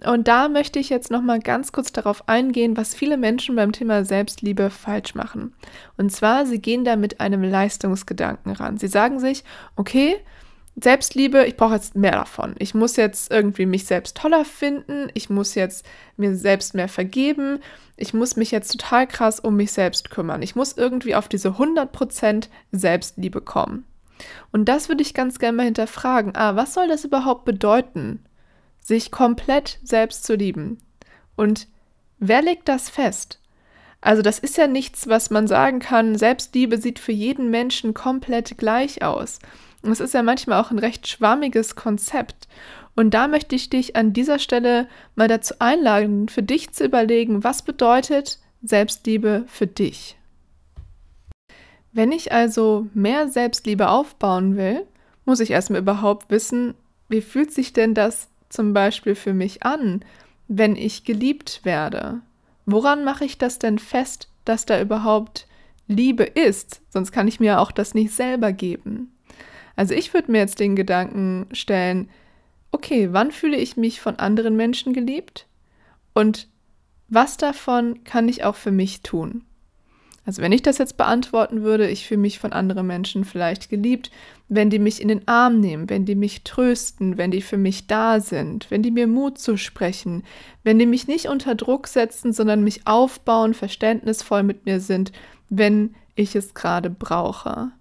Und 0.06 0.28
da 0.28 0.50
möchte 0.50 0.80
ich 0.80 0.90
jetzt 0.90 1.12
noch 1.12 1.22
mal 1.22 1.40
ganz 1.40 1.72
kurz 1.72 1.94
darauf 1.94 2.28
eingehen, 2.28 2.76
was 2.76 2.94
viele 2.94 3.16
Menschen 3.16 3.56
beim 3.56 3.72
Thema 3.72 4.04
Selbstliebe 4.04 4.70
falsch 4.70 5.16
machen. 5.16 5.54
Und 5.98 6.12
zwar, 6.12 6.46
sie 6.46 6.60
gehen 6.60 6.84
da 6.84 6.98
mit 6.98 7.22
einem 7.22 7.42
Leistungsgedanken 7.42 8.52
ran. 8.52 8.78
Sie 8.78 8.88
sagen 8.88 9.20
sich, 9.20 9.46
okay, 9.78 10.18
Selbstliebe, 10.76 11.46
ich 11.46 11.56
brauche 11.56 11.76
jetzt 11.76 11.96
mehr 11.96 12.14
davon. 12.14 12.56
Ich 12.58 12.74
muss 12.74 12.96
jetzt 12.96 13.32
irgendwie 13.32 13.66
mich 13.66 13.86
selbst 13.86 14.18
toller 14.18 14.44
finden. 14.44 15.10
Ich 15.14 15.30
muss 15.30 15.56
jetzt 15.56 15.86
mir 16.18 16.36
selbst 16.36 16.74
mehr 16.74 16.90
vergeben. 16.90 17.60
Ich 17.96 18.14
muss 18.14 18.36
mich 18.36 18.52
jetzt 18.52 18.72
total 18.72 19.08
krass 19.08 19.40
um 19.40 19.56
mich 19.56 19.72
selbst 19.72 20.10
kümmern. 20.10 20.42
Ich 20.42 20.56
muss 20.56 20.74
irgendwie 20.74 21.16
auf 21.16 21.30
diese 21.30 21.50
100% 21.50 22.50
Selbstliebe 22.72 23.40
kommen. 23.40 23.86
Und 24.52 24.66
das 24.66 24.90
würde 24.90 25.02
ich 25.02 25.14
ganz 25.14 25.40
gerne 25.40 25.58
mal 25.58 25.66
hinterfragen. 25.66 26.36
Ah, 26.36 26.56
was 26.56 26.74
soll 26.74 26.88
das 26.88 27.06
überhaupt 27.06 27.46
bedeuten, 27.46 28.24
sich 28.82 29.12
komplett 29.12 29.80
selbst 29.84 30.24
zu 30.24 30.36
lieben? 30.36 30.80
Und 31.36 31.68
wer 32.20 32.42
legt 32.42 32.68
das 32.70 32.90
fest? 32.90 33.40
Also 34.02 34.22
das 34.22 34.40
ist 34.40 34.58
ja 34.58 34.68
nichts, 34.68 35.08
was 35.08 35.30
man 35.30 35.48
sagen 35.48 35.80
kann, 35.80 36.18
Selbstliebe 36.18 36.78
sieht 36.78 37.00
für 37.00 37.14
jeden 37.14 37.50
Menschen 37.50 37.94
komplett 37.94 38.58
gleich 38.58 39.02
aus. 39.02 39.40
Es 39.82 40.00
ist 40.00 40.14
ja 40.14 40.24
manchmal 40.24 40.62
auch 40.62 40.72
ein 40.72 40.80
recht 40.80 41.08
schwammiges 41.08 41.76
Konzept. 41.76 42.48
Und 42.96 43.14
da 43.14 43.28
möchte 43.28 43.56
ich 43.56 43.70
dich 43.70 43.96
an 43.96 44.14
dieser 44.14 44.40
Stelle 44.40 44.88
mal 45.16 45.28
dazu 45.28 45.56
einladen, 45.60 46.30
für 46.30 46.44
dich 46.44 46.72
zu 46.74 46.86
überlegen, 46.86 47.44
was 47.44 47.64
bedeutet 47.64 48.40
Selbstliebe 48.62 49.46
für 49.48 49.68
dich? 49.68 50.18
Wenn 51.94 52.12
ich 52.12 52.32
also 52.32 52.88
mehr 52.94 53.30
Selbstliebe 53.30 53.90
aufbauen 53.90 54.58
will, 54.58 54.86
muss 55.26 55.40
ich 55.40 55.52
erstmal 55.52 55.82
überhaupt 55.82 56.30
wissen, 56.30 56.74
wie 57.08 57.22
fühlt 57.22 57.54
sich 57.54 57.72
denn 57.74 57.94
das 57.94 58.30
zum 58.50 58.74
Beispiel 58.74 59.16
für 59.16 59.34
mich 59.34 59.64
an, 59.64 60.04
wenn 60.48 60.76
ich 60.76 61.06
geliebt 61.06 61.62
werde? 61.64 62.22
woran 62.66 63.04
mache 63.04 63.26
ich 63.26 63.38
das 63.38 63.60
denn 63.60 63.80
fest, 63.80 64.30
dass 64.46 64.66
da 64.66 64.82
überhaupt 64.82 65.48
Liebe 65.88 66.24
ist? 66.24 66.82
Sonst 66.90 67.12
kann 67.12 67.28
ich 67.28 67.40
mir 67.40 67.60
auch 67.60 67.72
das 67.72 67.94
nicht 67.94 68.14
selber 68.14 68.52
geben. 68.52 69.12
Also 69.76 69.94
ich 69.94 70.14
würde 70.14 70.32
mir 70.32 70.40
jetzt 70.40 70.60
den 70.60 70.76
Gedanken 70.76 71.48
stellen, 71.52 72.10
okay, 72.72 73.10
wann 73.12 73.32
fühle 73.32 73.58
ich 73.58 73.78
mich 73.78 74.02
von 74.02 74.18
anderen 74.18 74.56
Menschen 74.56 74.94
geliebt? 74.94 75.48
Und 76.14 76.48
was 77.10 77.38
davon 77.38 78.04
kann 78.04 78.30
ich 78.30 78.44
auch 78.44 78.56
für 78.56 78.72
mich 78.72 79.02
tun? 79.02 79.44
Also 80.26 80.42
wenn 80.42 80.54
ich 80.54 80.62
das 80.62 80.78
jetzt 80.78 80.96
beantworten 80.96 81.64
würde, 81.64 81.90
ich 81.90 82.08
fühle 82.08 82.22
mich 82.22 82.40
von 82.40 82.54
anderen 82.54 82.88
Menschen 82.88 83.26
vielleicht 83.26 83.70
geliebt, 83.70 84.10
wenn 84.48 84.70
die 84.70 84.80
mich 84.80 85.02
in 85.02 85.10
den 85.10 85.28
Arm 85.28 85.60
nehmen, 85.60 85.90
wenn 85.90 86.06
die 86.06 86.16
mich 86.16 86.44
trösten, 86.44 87.18
wenn 87.18 87.32
die 87.32 87.42
für 87.42 87.58
mich 87.58 87.88
da 87.88 88.22
sind, 88.22 88.72
wenn 88.72 88.84
die 88.84 88.92
mir 88.92 89.08
Mut 89.08 89.38
zusprechen, 89.38 90.24
wenn 90.64 90.80
die 90.80 90.86
mich 90.86 91.08
nicht 91.08 91.28
unter 91.28 91.56
Druck 91.56 91.88
setzen, 91.88 92.32
sondern 92.32 92.64
mich 92.64 92.88
aufbauen, 92.88 93.54
verständnisvoll 93.54 94.44
mit 94.44 94.66
mir 94.66 94.80
sind, 94.80 95.12
wenn 95.50 95.94
ich 96.16 96.36
es 96.36 96.54
gerade 96.54 96.90
brauche. 96.90 97.72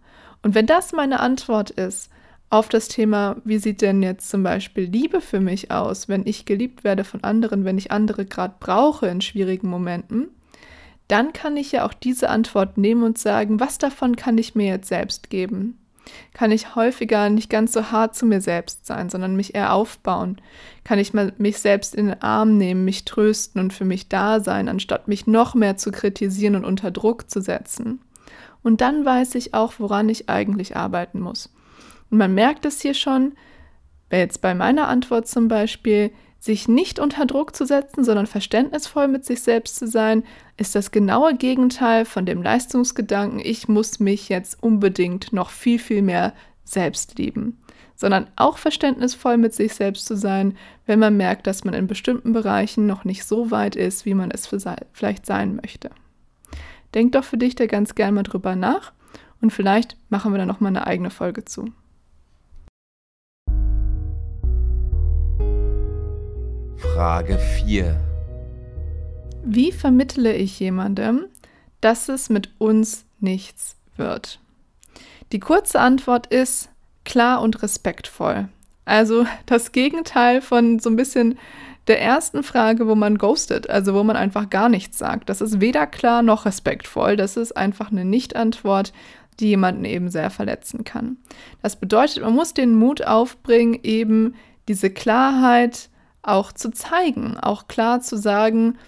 Und 0.42 0.56
wenn 0.56 0.66
das 0.66 0.92
meine 0.92 1.20
Antwort 1.20 1.70
ist 1.70 2.10
auf 2.50 2.68
das 2.68 2.88
Thema, 2.88 3.36
wie 3.44 3.58
sieht 3.58 3.80
denn 3.82 4.02
jetzt 4.02 4.28
zum 4.28 4.42
Beispiel 4.42 4.84
Liebe 4.84 5.20
für 5.20 5.40
mich 5.40 5.70
aus, 5.70 6.08
wenn 6.08 6.26
ich 6.26 6.44
geliebt 6.44 6.82
werde 6.82 7.04
von 7.04 7.22
anderen, 7.22 7.64
wenn 7.64 7.78
ich 7.78 7.92
andere 7.92 8.26
gerade 8.26 8.54
brauche 8.58 9.06
in 9.06 9.20
schwierigen 9.20 9.68
Momenten, 9.68 10.28
dann 11.12 11.34
kann 11.34 11.58
ich 11.58 11.72
ja 11.72 11.84
auch 11.84 11.92
diese 11.92 12.30
Antwort 12.30 12.78
nehmen 12.78 13.02
und 13.02 13.18
sagen, 13.18 13.60
was 13.60 13.76
davon 13.76 14.16
kann 14.16 14.38
ich 14.38 14.54
mir 14.54 14.66
jetzt 14.66 14.88
selbst 14.88 15.28
geben? 15.28 15.78
Kann 16.32 16.50
ich 16.50 16.74
häufiger 16.74 17.28
nicht 17.28 17.50
ganz 17.50 17.72
so 17.72 17.90
hart 17.90 18.16
zu 18.16 18.24
mir 18.24 18.40
selbst 18.40 18.86
sein, 18.86 19.10
sondern 19.10 19.36
mich 19.36 19.54
eher 19.54 19.74
aufbauen? 19.74 20.40
Kann 20.84 20.98
ich 20.98 21.12
mal 21.12 21.34
mich 21.36 21.58
selbst 21.58 21.94
in 21.94 22.06
den 22.06 22.22
Arm 22.22 22.56
nehmen, 22.56 22.86
mich 22.86 23.04
trösten 23.04 23.60
und 23.60 23.74
für 23.74 23.84
mich 23.84 24.08
da 24.08 24.40
sein, 24.40 24.70
anstatt 24.70 25.06
mich 25.06 25.26
noch 25.26 25.54
mehr 25.54 25.76
zu 25.76 25.92
kritisieren 25.92 26.56
und 26.56 26.64
unter 26.64 26.90
Druck 26.90 27.30
zu 27.30 27.42
setzen? 27.42 28.00
Und 28.62 28.80
dann 28.80 29.04
weiß 29.04 29.34
ich 29.34 29.52
auch, 29.52 29.74
woran 29.78 30.08
ich 30.08 30.30
eigentlich 30.30 30.76
arbeiten 30.76 31.20
muss. 31.20 31.52
Und 32.10 32.16
man 32.16 32.32
merkt 32.32 32.64
es 32.64 32.80
hier 32.80 32.94
schon, 32.94 33.34
jetzt 34.10 34.40
bei 34.40 34.54
meiner 34.54 34.88
Antwort 34.88 35.28
zum 35.28 35.48
Beispiel, 35.48 36.10
sich 36.42 36.66
nicht 36.66 36.98
unter 36.98 37.24
Druck 37.24 37.54
zu 37.54 37.64
setzen, 37.64 38.02
sondern 38.02 38.26
verständnisvoll 38.26 39.06
mit 39.06 39.24
sich 39.24 39.42
selbst 39.42 39.76
zu 39.76 39.86
sein, 39.86 40.24
ist 40.56 40.74
das 40.74 40.90
genaue 40.90 41.36
Gegenteil 41.36 42.04
von 42.04 42.26
dem 42.26 42.42
Leistungsgedanken, 42.42 43.38
ich 43.38 43.68
muss 43.68 44.00
mich 44.00 44.28
jetzt 44.28 44.60
unbedingt 44.60 45.32
noch 45.32 45.50
viel, 45.50 45.78
viel 45.78 46.02
mehr 46.02 46.34
selbst 46.64 47.16
lieben, 47.16 47.62
sondern 47.94 48.26
auch 48.34 48.58
verständnisvoll 48.58 49.36
mit 49.36 49.54
sich 49.54 49.74
selbst 49.74 50.04
zu 50.04 50.16
sein, 50.16 50.56
wenn 50.84 50.98
man 50.98 51.16
merkt, 51.16 51.46
dass 51.46 51.62
man 51.62 51.74
in 51.74 51.86
bestimmten 51.86 52.32
Bereichen 52.32 52.88
noch 52.88 53.04
nicht 53.04 53.24
so 53.24 53.52
weit 53.52 53.76
ist, 53.76 54.04
wie 54.04 54.14
man 54.14 54.32
es 54.32 54.48
vielleicht 54.92 55.26
sein 55.26 55.54
möchte. 55.54 55.90
Denk 56.92 57.12
doch 57.12 57.22
für 57.22 57.38
dich 57.38 57.54
da 57.54 57.66
ganz 57.66 57.94
gern 57.94 58.14
mal 58.14 58.24
drüber 58.24 58.56
nach 58.56 58.92
und 59.40 59.52
vielleicht 59.52 59.96
machen 60.08 60.32
wir 60.32 60.38
da 60.38 60.46
noch 60.46 60.58
mal 60.58 60.68
eine 60.68 60.88
eigene 60.88 61.10
Folge 61.10 61.44
zu. 61.44 61.66
Frage 66.82 67.38
4. 67.38 67.98
Wie 69.44 69.70
vermittle 69.70 70.34
ich 70.34 70.58
jemandem, 70.58 71.26
dass 71.80 72.08
es 72.08 72.28
mit 72.28 72.50
uns 72.58 73.04
nichts 73.20 73.76
wird? 73.96 74.40
Die 75.30 75.38
kurze 75.38 75.78
Antwort 75.78 76.26
ist 76.26 76.70
klar 77.04 77.40
und 77.40 77.62
respektvoll. 77.62 78.48
Also 78.84 79.26
das 79.46 79.70
Gegenteil 79.70 80.42
von 80.42 80.80
so 80.80 80.90
ein 80.90 80.96
bisschen 80.96 81.38
der 81.86 82.02
ersten 82.02 82.42
Frage, 82.42 82.88
wo 82.88 82.96
man 82.96 83.16
ghostet, 83.16 83.70
also 83.70 83.94
wo 83.94 84.02
man 84.02 84.16
einfach 84.16 84.50
gar 84.50 84.68
nichts 84.68 84.98
sagt. 84.98 85.28
Das 85.28 85.40
ist 85.40 85.60
weder 85.60 85.86
klar 85.86 86.22
noch 86.22 86.46
respektvoll. 86.46 87.16
Das 87.16 87.36
ist 87.36 87.56
einfach 87.56 87.92
eine 87.92 88.04
Nicht-Antwort, 88.04 88.92
die 89.38 89.48
jemanden 89.48 89.84
eben 89.84 90.10
sehr 90.10 90.30
verletzen 90.30 90.82
kann. 90.82 91.16
Das 91.62 91.76
bedeutet, 91.76 92.22
man 92.22 92.34
muss 92.34 92.54
den 92.54 92.74
Mut 92.74 93.06
aufbringen, 93.06 93.78
eben 93.82 94.34
diese 94.68 94.90
Klarheit 94.90 95.88
auch 96.22 96.52
zu 96.52 96.70
zeigen, 96.70 97.36
auch 97.38 97.68
klar 97.68 98.00
zu 98.00 98.16
sagen, 98.16 98.78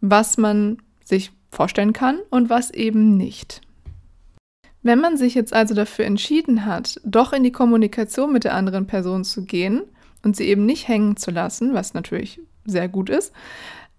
was 0.00 0.36
man 0.36 0.78
sich 1.04 1.32
vorstellen 1.50 1.92
kann 1.92 2.18
und 2.30 2.50
was 2.50 2.70
eben 2.70 3.16
nicht. 3.16 3.60
Wenn 4.82 5.00
man 5.00 5.16
sich 5.16 5.34
jetzt 5.34 5.52
also 5.52 5.74
dafür 5.74 6.06
entschieden 6.06 6.66
hat, 6.66 7.00
doch 7.04 7.32
in 7.32 7.44
die 7.44 7.52
Kommunikation 7.52 8.32
mit 8.32 8.44
der 8.44 8.54
anderen 8.54 8.86
Person 8.86 9.24
zu 9.24 9.44
gehen 9.44 9.82
und 10.24 10.36
sie 10.36 10.46
eben 10.46 10.66
nicht 10.66 10.88
hängen 10.88 11.16
zu 11.16 11.30
lassen, 11.30 11.72
was 11.72 11.94
natürlich 11.94 12.40
sehr 12.64 12.88
gut 12.88 13.08
ist, 13.08 13.32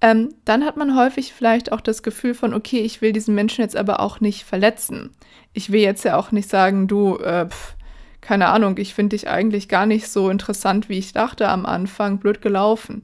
ähm, 0.01 0.35
dann 0.43 0.65
hat 0.65 0.75
man 0.75 0.97
häufig 0.97 1.33
vielleicht 1.33 1.71
auch 1.71 1.79
das 1.79 2.03
Gefühl 2.03 2.33
von, 2.33 2.53
okay, 2.53 2.79
ich 2.79 3.01
will 3.01 3.13
diesen 3.13 3.35
Menschen 3.35 3.61
jetzt 3.61 3.77
aber 3.77 4.01
auch 4.01 4.19
nicht 4.19 4.43
verletzen. 4.43 5.11
Ich 5.53 5.71
will 5.71 5.79
jetzt 5.79 6.03
ja 6.03 6.17
auch 6.17 6.33
nicht 6.33 6.49
sagen, 6.49 6.89
du, 6.89 7.15
äh, 7.17 7.47
pff, 7.47 7.75
keine 8.23 8.47
Ahnung, 8.47 8.77
ich 8.77 8.93
finde 8.93 9.17
dich 9.17 9.27
eigentlich 9.27 9.67
gar 9.67 9.85
nicht 9.85 10.07
so 10.07 10.29
interessant, 10.29 10.87
wie 10.87 10.97
ich 10.97 11.11
dachte 11.11 11.49
am 11.49 11.65
Anfang, 11.65 12.19
blöd 12.19 12.41
gelaufen. 12.41 13.03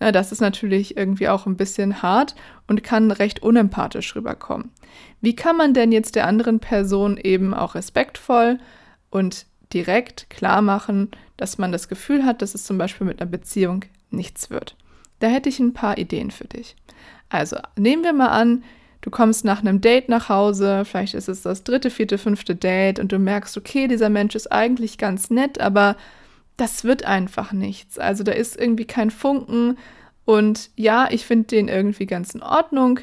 Ja, 0.00 0.10
das 0.10 0.32
ist 0.32 0.40
natürlich 0.40 0.96
irgendwie 0.96 1.28
auch 1.28 1.46
ein 1.46 1.56
bisschen 1.56 2.02
hart 2.02 2.34
und 2.66 2.82
kann 2.82 3.12
recht 3.12 3.42
unempathisch 3.42 4.16
rüberkommen. 4.16 4.72
Wie 5.20 5.36
kann 5.36 5.56
man 5.56 5.72
denn 5.72 5.92
jetzt 5.92 6.16
der 6.16 6.26
anderen 6.26 6.58
Person 6.58 7.16
eben 7.16 7.54
auch 7.54 7.76
respektvoll 7.76 8.58
und 9.08 9.46
direkt 9.72 10.28
klar 10.30 10.62
machen, 10.62 11.12
dass 11.36 11.58
man 11.58 11.70
das 11.70 11.88
Gefühl 11.88 12.24
hat, 12.24 12.42
dass 12.42 12.56
es 12.56 12.64
zum 12.64 12.76
Beispiel 12.76 13.06
mit 13.06 13.20
einer 13.20 13.30
Beziehung 13.30 13.84
nichts 14.10 14.50
wird? 14.50 14.76
Da 15.20 15.28
hätte 15.28 15.48
ich 15.48 15.60
ein 15.60 15.74
paar 15.74 15.96
Ideen 15.96 16.32
für 16.32 16.48
dich. 16.48 16.74
Also 17.28 17.56
nehmen 17.76 18.02
wir 18.02 18.12
mal 18.12 18.30
an, 18.30 18.64
Du 19.06 19.10
kommst 19.12 19.44
nach 19.44 19.60
einem 19.60 19.80
Date 19.80 20.08
nach 20.08 20.28
Hause, 20.28 20.84
vielleicht 20.84 21.14
ist 21.14 21.28
es 21.28 21.42
das 21.42 21.62
dritte, 21.62 21.90
vierte, 21.90 22.18
fünfte 22.18 22.56
Date 22.56 22.98
und 22.98 23.12
du 23.12 23.20
merkst, 23.20 23.56
okay, 23.56 23.86
dieser 23.86 24.08
Mensch 24.08 24.34
ist 24.34 24.50
eigentlich 24.50 24.98
ganz 24.98 25.30
nett, 25.30 25.60
aber 25.60 25.94
das 26.56 26.82
wird 26.82 27.04
einfach 27.04 27.52
nichts. 27.52 28.00
Also 28.00 28.24
da 28.24 28.32
ist 28.32 28.58
irgendwie 28.58 28.84
kein 28.84 29.12
Funken 29.12 29.78
und 30.24 30.70
ja, 30.74 31.06
ich 31.08 31.24
finde 31.24 31.46
den 31.46 31.68
irgendwie 31.68 32.06
ganz 32.06 32.34
in 32.34 32.42
Ordnung, 32.42 32.98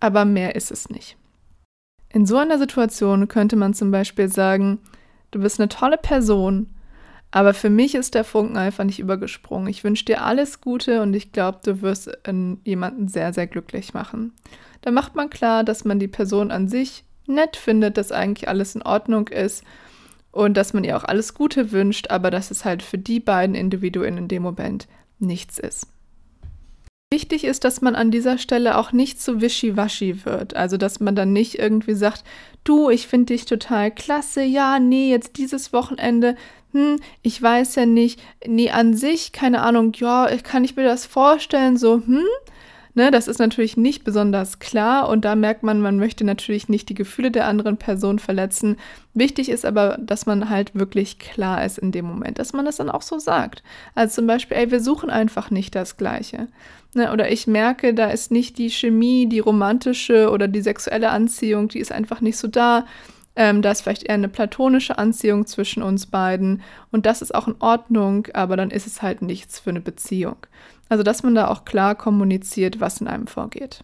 aber 0.00 0.24
mehr 0.24 0.56
ist 0.56 0.70
es 0.70 0.88
nicht. 0.88 1.18
In 2.08 2.24
so 2.24 2.38
einer 2.38 2.58
Situation 2.58 3.28
könnte 3.28 3.56
man 3.56 3.74
zum 3.74 3.90
Beispiel 3.90 4.30
sagen, 4.30 4.78
du 5.32 5.40
bist 5.40 5.60
eine 5.60 5.68
tolle 5.68 5.98
Person, 5.98 6.70
aber 7.32 7.54
für 7.54 7.70
mich 7.70 7.94
ist 7.94 8.14
der 8.14 8.24
Funken 8.24 8.58
einfach 8.58 8.84
nicht 8.84 8.98
übergesprungen. 8.98 9.68
Ich 9.68 9.82
wünsche 9.82 10.04
dir 10.04 10.22
alles 10.22 10.60
Gute 10.60 11.00
und 11.00 11.14
ich 11.14 11.32
glaube, 11.32 11.60
du 11.64 11.80
wirst 11.80 12.10
jemanden 12.64 13.08
sehr, 13.08 13.32
sehr 13.32 13.46
glücklich 13.46 13.94
machen. 13.94 14.34
Da 14.82 14.90
macht 14.90 15.16
man 15.16 15.30
klar, 15.30 15.64
dass 15.64 15.84
man 15.84 15.98
die 15.98 16.08
Person 16.08 16.50
an 16.50 16.68
sich 16.68 17.04
nett 17.26 17.56
findet, 17.56 17.96
dass 17.96 18.12
eigentlich 18.12 18.48
alles 18.48 18.74
in 18.74 18.82
Ordnung 18.82 19.28
ist 19.28 19.64
und 20.30 20.56
dass 20.58 20.74
man 20.74 20.84
ihr 20.84 20.96
auch 20.96 21.04
alles 21.04 21.32
Gute 21.32 21.72
wünscht, 21.72 22.10
aber 22.10 22.30
dass 22.30 22.50
es 22.50 22.66
halt 22.66 22.82
für 22.82 22.98
die 22.98 23.20
beiden 23.20 23.54
Individuen 23.54 24.18
in 24.18 24.28
dem 24.28 24.42
Moment 24.42 24.86
nichts 25.18 25.58
ist. 25.58 25.86
Wichtig 27.12 27.44
ist, 27.44 27.64
dass 27.64 27.82
man 27.82 27.94
an 27.94 28.10
dieser 28.10 28.38
Stelle 28.38 28.78
auch 28.78 28.92
nicht 28.92 29.20
zu 29.20 29.42
wischiwaschi 29.42 30.24
wird. 30.24 30.56
Also, 30.56 30.78
dass 30.78 30.98
man 30.98 31.14
dann 31.14 31.34
nicht 31.34 31.58
irgendwie 31.58 31.92
sagt, 31.92 32.24
du, 32.64 32.88
ich 32.88 33.06
finde 33.06 33.34
dich 33.34 33.44
total 33.44 33.90
klasse, 33.90 34.42
ja, 34.42 34.78
nee, 34.78 35.10
jetzt 35.10 35.36
dieses 35.36 35.74
Wochenende, 35.74 36.36
hm, 36.72 36.96
ich 37.20 37.42
weiß 37.42 37.74
ja 37.74 37.84
nicht, 37.84 38.18
nee, 38.46 38.70
an 38.70 38.94
sich, 38.94 39.32
keine 39.32 39.60
Ahnung, 39.60 39.92
ja, 39.96 40.26
kann 40.42 40.64
ich 40.64 40.74
mir 40.74 40.84
das 40.84 41.04
vorstellen, 41.04 41.76
so, 41.76 41.96
hm, 41.96 42.24
Ne, 42.94 43.10
das 43.10 43.26
ist 43.26 43.38
natürlich 43.38 43.78
nicht 43.78 44.04
besonders 44.04 44.58
klar 44.58 45.08
und 45.08 45.24
da 45.24 45.34
merkt 45.34 45.62
man, 45.62 45.80
man 45.80 45.96
möchte 45.96 46.24
natürlich 46.24 46.68
nicht 46.68 46.90
die 46.90 46.94
Gefühle 46.94 47.30
der 47.30 47.46
anderen 47.46 47.78
Person 47.78 48.18
verletzen. 48.18 48.76
Wichtig 49.14 49.48
ist 49.48 49.64
aber, 49.64 49.96
dass 49.98 50.26
man 50.26 50.50
halt 50.50 50.74
wirklich 50.74 51.18
klar 51.18 51.64
ist 51.64 51.78
in 51.78 51.90
dem 51.90 52.04
Moment, 52.04 52.38
dass 52.38 52.52
man 52.52 52.66
das 52.66 52.76
dann 52.76 52.90
auch 52.90 53.00
so 53.00 53.18
sagt. 53.18 53.62
Also 53.94 54.16
zum 54.16 54.26
Beispiel, 54.26 54.58
ey, 54.58 54.70
wir 54.70 54.80
suchen 54.80 55.08
einfach 55.08 55.50
nicht 55.50 55.74
das 55.74 55.96
Gleiche. 55.96 56.48
Ne, 56.92 57.10
oder 57.10 57.30
ich 57.32 57.46
merke, 57.46 57.94
da 57.94 58.10
ist 58.10 58.30
nicht 58.30 58.58
die 58.58 58.68
Chemie, 58.68 59.26
die 59.26 59.38
romantische 59.38 60.30
oder 60.30 60.46
die 60.46 60.60
sexuelle 60.60 61.08
Anziehung, 61.08 61.68
die 61.68 61.78
ist 61.78 61.92
einfach 61.92 62.20
nicht 62.20 62.36
so 62.36 62.46
da. 62.46 62.84
Ähm, 63.34 63.62
da 63.62 63.70
ist 63.70 63.80
vielleicht 63.80 64.02
eher 64.02 64.16
eine 64.16 64.28
platonische 64.28 64.98
Anziehung 64.98 65.46
zwischen 65.46 65.82
uns 65.82 66.04
beiden 66.04 66.60
und 66.90 67.06
das 67.06 67.22
ist 67.22 67.34
auch 67.34 67.48
in 67.48 67.54
Ordnung, 67.60 68.28
aber 68.34 68.58
dann 68.58 68.70
ist 68.70 68.86
es 68.86 69.00
halt 69.00 69.22
nichts 69.22 69.58
für 69.58 69.70
eine 69.70 69.80
Beziehung. 69.80 70.36
Also, 70.92 71.04
dass 71.04 71.22
man 71.22 71.34
da 71.34 71.48
auch 71.48 71.64
klar 71.64 71.94
kommuniziert, 71.94 72.78
was 72.78 73.00
in 73.00 73.08
einem 73.08 73.26
vorgeht. 73.26 73.82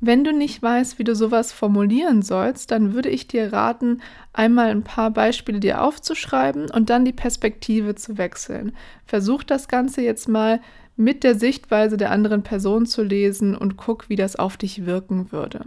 Wenn 0.00 0.22
du 0.22 0.32
nicht 0.32 0.62
weißt, 0.62 1.00
wie 1.00 1.02
du 1.02 1.16
sowas 1.16 1.50
formulieren 1.50 2.22
sollst, 2.22 2.70
dann 2.70 2.94
würde 2.94 3.08
ich 3.08 3.26
dir 3.26 3.52
raten, 3.52 4.00
einmal 4.32 4.68
ein 4.68 4.84
paar 4.84 5.10
Beispiele 5.10 5.58
dir 5.58 5.82
aufzuschreiben 5.82 6.70
und 6.70 6.88
dann 6.88 7.04
die 7.04 7.12
Perspektive 7.12 7.96
zu 7.96 8.16
wechseln. 8.16 8.76
Versuch 9.06 9.42
das 9.42 9.66
Ganze 9.66 10.02
jetzt 10.02 10.28
mal 10.28 10.60
mit 10.94 11.24
der 11.24 11.34
Sichtweise 11.34 11.96
der 11.96 12.12
anderen 12.12 12.44
Person 12.44 12.86
zu 12.86 13.02
lesen 13.02 13.56
und 13.56 13.76
guck, 13.76 14.08
wie 14.08 14.14
das 14.14 14.36
auf 14.36 14.56
dich 14.56 14.86
wirken 14.86 15.32
würde. 15.32 15.64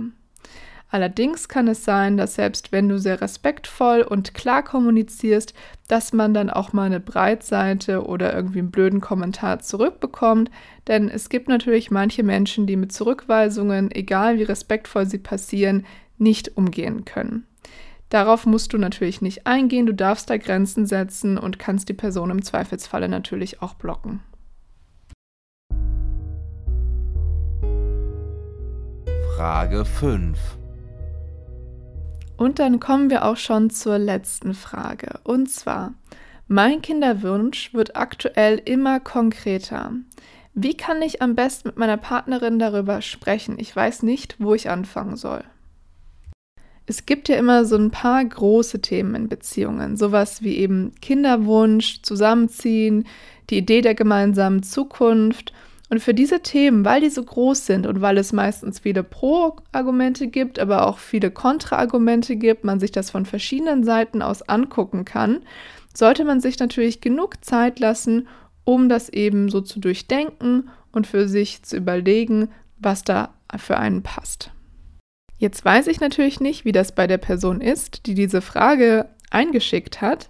Allerdings 0.93 1.47
kann 1.47 1.69
es 1.69 1.85
sein, 1.85 2.17
dass 2.17 2.35
selbst 2.35 2.73
wenn 2.73 2.89
du 2.89 2.99
sehr 2.99 3.21
respektvoll 3.21 4.01
und 4.01 4.33
klar 4.33 4.61
kommunizierst, 4.61 5.53
dass 5.87 6.11
man 6.11 6.33
dann 6.33 6.49
auch 6.49 6.73
mal 6.73 6.83
eine 6.83 6.99
Breitseite 6.99 8.05
oder 8.05 8.33
irgendwie 8.33 8.59
einen 8.59 8.71
blöden 8.71 8.99
Kommentar 8.99 9.59
zurückbekommt. 9.59 10.51
Denn 10.87 11.07
es 11.07 11.29
gibt 11.29 11.47
natürlich 11.47 11.91
manche 11.91 12.23
Menschen, 12.23 12.67
die 12.67 12.75
mit 12.75 12.91
Zurückweisungen, 12.91 13.89
egal 13.91 14.37
wie 14.37 14.43
respektvoll 14.43 15.05
sie 15.05 15.17
passieren, 15.17 15.85
nicht 16.17 16.57
umgehen 16.57 17.05
können. 17.05 17.47
Darauf 18.09 18.45
musst 18.45 18.73
du 18.73 18.77
natürlich 18.77 19.21
nicht 19.21 19.47
eingehen, 19.47 19.85
du 19.85 19.93
darfst 19.93 20.29
da 20.29 20.35
Grenzen 20.35 20.85
setzen 20.85 21.37
und 21.37 21.57
kannst 21.57 21.87
die 21.87 21.93
Person 21.93 22.29
im 22.31 22.41
Zweifelsfalle 22.41 23.07
natürlich 23.07 23.61
auch 23.61 23.75
blocken. 23.75 24.19
Frage 29.37 29.85
5. 29.85 30.60
Und 32.41 32.57
dann 32.57 32.79
kommen 32.79 33.11
wir 33.11 33.25
auch 33.25 33.37
schon 33.37 33.69
zur 33.69 33.99
letzten 33.99 34.55
Frage. 34.55 35.19
Und 35.23 35.51
zwar, 35.51 35.93
mein 36.47 36.81
Kinderwunsch 36.81 37.71
wird 37.71 37.95
aktuell 37.95 38.59
immer 38.65 38.99
konkreter. 38.99 39.91
Wie 40.55 40.75
kann 40.75 41.03
ich 41.03 41.21
am 41.21 41.35
besten 41.35 41.67
mit 41.67 41.77
meiner 41.77 41.97
Partnerin 41.97 42.57
darüber 42.57 43.03
sprechen? 43.03 43.59
Ich 43.59 43.75
weiß 43.75 44.01
nicht, 44.01 44.37
wo 44.39 44.55
ich 44.55 44.71
anfangen 44.71 45.17
soll. 45.17 45.43
Es 46.87 47.05
gibt 47.05 47.29
ja 47.29 47.35
immer 47.35 47.63
so 47.63 47.75
ein 47.75 47.91
paar 47.91 48.25
große 48.25 48.81
Themen 48.81 49.13
in 49.13 49.29
Beziehungen, 49.29 49.95
sowas 49.95 50.41
wie 50.41 50.57
eben 50.57 50.95
Kinderwunsch, 50.99 52.01
Zusammenziehen, 52.01 53.05
die 53.51 53.59
Idee 53.59 53.81
der 53.81 53.93
gemeinsamen 53.93 54.63
Zukunft 54.63 55.53
und 55.91 55.99
für 55.99 56.13
diese 56.13 56.39
Themen, 56.39 56.85
weil 56.85 57.01
die 57.01 57.09
so 57.09 57.21
groß 57.21 57.65
sind 57.65 57.85
und 57.85 57.99
weil 57.99 58.17
es 58.17 58.31
meistens 58.31 58.79
viele 58.79 59.03
Pro-Argumente 59.03 60.27
gibt, 60.27 60.57
aber 60.57 60.87
auch 60.87 60.99
viele 60.99 61.31
Kontra-Argumente 61.31 62.37
gibt, 62.37 62.63
man 62.63 62.79
sich 62.79 62.93
das 62.93 63.11
von 63.11 63.25
verschiedenen 63.25 63.83
Seiten 63.83 64.21
aus 64.21 64.41
angucken 64.41 65.03
kann, 65.03 65.41
sollte 65.93 66.23
man 66.23 66.39
sich 66.39 66.57
natürlich 66.59 67.01
genug 67.01 67.43
Zeit 67.43 67.81
lassen, 67.81 68.29
um 68.63 68.87
das 68.87 69.09
eben 69.09 69.49
so 69.49 69.59
zu 69.59 69.81
durchdenken 69.81 70.69
und 70.93 71.07
für 71.07 71.27
sich 71.27 71.63
zu 71.63 71.75
überlegen, 71.75 72.47
was 72.79 73.03
da 73.03 73.33
für 73.57 73.77
einen 73.77 74.01
passt. 74.01 74.51
Jetzt 75.39 75.65
weiß 75.65 75.87
ich 75.87 75.99
natürlich 75.99 76.39
nicht, 76.39 76.63
wie 76.63 76.71
das 76.71 76.95
bei 76.95 77.05
der 77.05 77.17
Person 77.17 77.59
ist, 77.59 78.05
die 78.05 78.15
diese 78.15 78.39
Frage 78.39 79.09
eingeschickt 79.29 79.99
hat. 79.99 80.29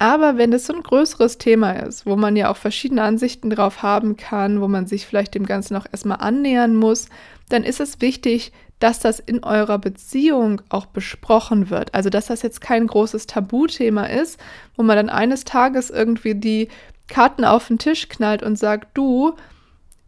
Aber 0.00 0.38
wenn 0.38 0.54
es 0.54 0.64
so 0.64 0.72
ein 0.72 0.82
größeres 0.82 1.36
Thema 1.36 1.72
ist, 1.72 2.06
wo 2.06 2.16
man 2.16 2.34
ja 2.34 2.50
auch 2.50 2.56
verschiedene 2.56 3.02
Ansichten 3.02 3.50
drauf 3.50 3.82
haben 3.82 4.16
kann, 4.16 4.62
wo 4.62 4.66
man 4.66 4.86
sich 4.86 5.04
vielleicht 5.04 5.34
dem 5.34 5.44
Ganzen 5.44 5.76
auch 5.76 5.84
erstmal 5.92 6.16
annähern 6.22 6.74
muss, 6.74 7.10
dann 7.50 7.64
ist 7.64 7.80
es 7.80 8.00
wichtig, 8.00 8.50
dass 8.78 8.98
das 8.98 9.20
in 9.20 9.44
eurer 9.44 9.78
Beziehung 9.78 10.62
auch 10.70 10.86
besprochen 10.86 11.68
wird. 11.68 11.94
Also, 11.94 12.08
dass 12.08 12.28
das 12.28 12.40
jetzt 12.40 12.62
kein 12.62 12.86
großes 12.86 13.26
Tabuthema 13.26 14.04
ist, 14.06 14.40
wo 14.74 14.82
man 14.82 14.96
dann 14.96 15.10
eines 15.10 15.44
Tages 15.44 15.90
irgendwie 15.90 16.34
die 16.34 16.68
Karten 17.06 17.44
auf 17.44 17.68
den 17.68 17.78
Tisch 17.78 18.08
knallt 18.08 18.42
und 18.42 18.58
sagt, 18.58 18.96
du, 18.96 19.34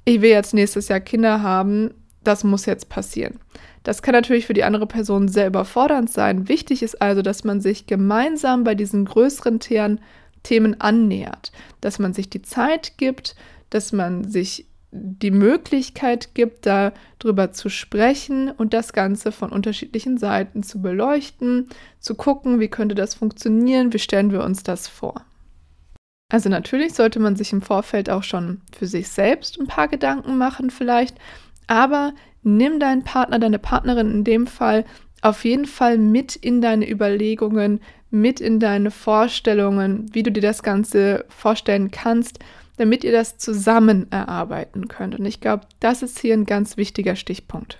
ich 0.06 0.22
will 0.22 0.30
jetzt 0.30 0.54
nächstes 0.54 0.88
Jahr 0.88 1.00
Kinder 1.00 1.42
haben, 1.42 1.92
das 2.24 2.44
muss 2.44 2.64
jetzt 2.64 2.88
passieren. 2.88 3.38
Das 3.82 4.02
kann 4.02 4.12
natürlich 4.12 4.46
für 4.46 4.54
die 4.54 4.64
andere 4.64 4.86
Person 4.86 5.28
sehr 5.28 5.46
überfordernd 5.46 6.10
sein. 6.10 6.48
Wichtig 6.48 6.82
ist 6.82 7.02
also, 7.02 7.22
dass 7.22 7.44
man 7.44 7.60
sich 7.60 7.86
gemeinsam 7.86 8.64
bei 8.64 8.74
diesen 8.74 9.04
größeren 9.04 9.58
Themen 10.42 10.80
annähert, 10.80 11.52
dass 11.80 11.98
man 11.98 12.14
sich 12.14 12.30
die 12.30 12.42
Zeit 12.42 12.96
gibt, 12.96 13.34
dass 13.70 13.92
man 13.92 14.24
sich 14.24 14.66
die 14.94 15.30
Möglichkeit 15.30 16.34
gibt, 16.34 16.66
darüber 16.66 17.52
zu 17.52 17.70
sprechen 17.70 18.50
und 18.50 18.74
das 18.74 18.92
Ganze 18.92 19.32
von 19.32 19.50
unterschiedlichen 19.50 20.18
Seiten 20.18 20.62
zu 20.62 20.82
beleuchten, 20.82 21.70
zu 21.98 22.14
gucken, 22.14 22.60
wie 22.60 22.68
könnte 22.68 22.94
das 22.94 23.14
funktionieren, 23.14 23.94
wie 23.94 23.98
stellen 23.98 24.30
wir 24.30 24.44
uns 24.44 24.62
das 24.62 24.88
vor. 24.88 25.24
Also 26.28 26.50
natürlich 26.50 26.92
sollte 26.92 27.20
man 27.20 27.36
sich 27.36 27.52
im 27.52 27.62
Vorfeld 27.62 28.10
auch 28.10 28.22
schon 28.22 28.60
für 28.76 28.86
sich 28.86 29.08
selbst 29.08 29.58
ein 29.58 29.66
paar 29.66 29.88
Gedanken 29.88 30.36
machen 30.36 30.70
vielleicht, 30.70 31.16
aber 31.66 32.12
nimm 32.42 32.80
deinen 32.80 33.04
Partner, 33.04 33.38
deine 33.38 33.58
Partnerin 33.58 34.10
in 34.10 34.24
dem 34.24 34.46
Fall 34.46 34.84
auf 35.22 35.44
jeden 35.44 35.66
Fall 35.66 35.98
mit 35.98 36.36
in 36.36 36.60
deine 36.60 36.90
Überlegungen, 36.90 37.80
mit 38.10 38.40
in 38.40 38.58
deine 38.60 38.90
Vorstellungen, 38.90 40.06
wie 40.12 40.22
du 40.22 40.32
dir 40.32 40.42
das 40.42 40.62
Ganze 40.62 41.24
vorstellen 41.28 41.90
kannst, 41.90 42.40
damit 42.76 43.04
ihr 43.04 43.12
das 43.12 43.38
zusammen 43.38 44.10
erarbeiten 44.10 44.88
könnt. 44.88 45.18
Und 45.18 45.24
ich 45.24 45.40
glaube, 45.40 45.66
das 45.80 46.02
ist 46.02 46.18
hier 46.18 46.34
ein 46.34 46.44
ganz 46.44 46.76
wichtiger 46.76 47.16
Stichpunkt. 47.16 47.78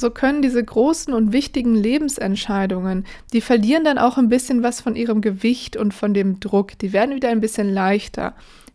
So 0.00 0.10
können 0.10 0.42
diese 0.42 0.62
großen 0.62 1.14
und 1.14 1.32
wichtigen 1.32 1.74
Lebensentscheidungen, 1.74 3.06
die 3.32 3.40
verlieren 3.40 3.84
dann 3.84 3.96
auch 3.96 4.18
ein 4.18 4.28
bisschen 4.28 4.62
was 4.62 4.80
von 4.80 4.96
ihrem 4.96 5.20
Gewicht 5.20 5.76
und 5.76 5.94
von 5.94 6.12
dem 6.12 6.40
Druck. 6.40 6.78
Die 6.80 6.92
werden 6.92 7.14
wieder 7.14 7.30
ein 7.30 7.40
bisschen 7.40 7.72
leichter 7.72 8.34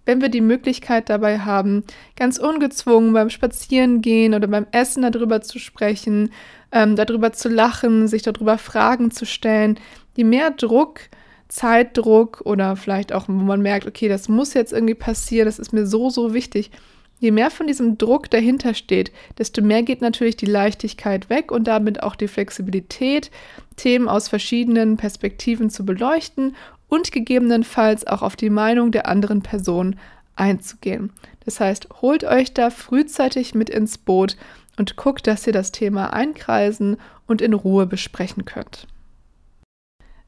wenn 0.10 0.22
wir 0.22 0.30
die 0.30 0.42
Möglichkeit 0.42 1.08
dabei 1.08 1.38
haben, 1.38 1.84
ganz 2.16 2.40
ungezwungen 2.40 3.14
beim 3.14 3.30
Spazierengehen 3.30 4.34
oder 4.34 4.48
beim 4.48 4.66
Essen 4.72 5.04
darüber 5.04 5.42
zu 5.42 5.60
sprechen, 5.60 6.32
ähm, 6.72 6.96
darüber 6.96 7.32
zu 7.32 7.48
lachen, 7.48 8.08
sich 8.08 8.24
darüber 8.24 8.58
Fragen 8.58 9.12
zu 9.12 9.28
stellen, 9.28 9.80
je 10.16 10.24
mehr 10.24 10.50
Druck, 10.50 11.02
Zeitdruck 11.48 12.42
oder 12.44 12.76
vielleicht 12.76 13.14
auch, 13.14 13.28
wo 13.28 13.34
man 13.34 13.62
merkt, 13.62 13.86
okay, 13.86 14.10
das 14.10 14.30
muss 14.30 14.56
jetzt 14.56 14.74
irgendwie 14.74 14.96
passieren, 14.96 15.46
das 15.46 15.60
ist 15.60 15.74
mir 15.74 15.86
so, 15.86 16.10
so 16.10 16.34
wichtig. 16.34 16.72
Je 17.20 17.30
mehr 17.30 17.52
von 17.52 17.68
diesem 17.68 18.00
Druck 18.00 18.32
dahinter 18.32 18.74
steht, 18.74 19.12
desto 19.38 19.62
mehr 19.62 19.84
geht 19.84 20.02
natürlich 20.02 20.38
die 20.38 20.48
Leichtigkeit 20.48 21.30
weg 21.30 21.52
und 21.52 21.68
damit 21.68 22.02
auch 22.02 22.16
die 22.16 22.30
Flexibilität, 22.30 23.30
Themen 23.76 24.10
aus 24.10 24.28
verschiedenen 24.28 24.98
Perspektiven 24.98 25.70
zu 25.70 25.86
beleuchten 25.86 26.56
und 26.90 27.12
gegebenenfalls 27.12 28.06
auch 28.06 28.22
auf 28.22 28.36
die 28.36 28.50
Meinung 28.50 28.92
der 28.92 29.08
anderen 29.08 29.42
Person 29.42 29.96
einzugehen. 30.36 31.12
Das 31.46 31.60
heißt, 31.60 31.88
holt 32.02 32.24
euch 32.24 32.54
da 32.54 32.70
frühzeitig 32.70 33.56
mit 33.56 33.70
ins 33.70 33.98
Boot 33.98 34.36
und 34.78 34.96
guckt, 34.96 35.28
dass 35.28 35.46
ihr 35.48 35.54
das 35.54 35.72
Thema 35.72 36.14
einkreisen 36.14 36.98
und 37.28 37.42
in 37.42 37.54
Ruhe 37.54 37.86
besprechen 37.86 38.46
könnt. 38.46 38.88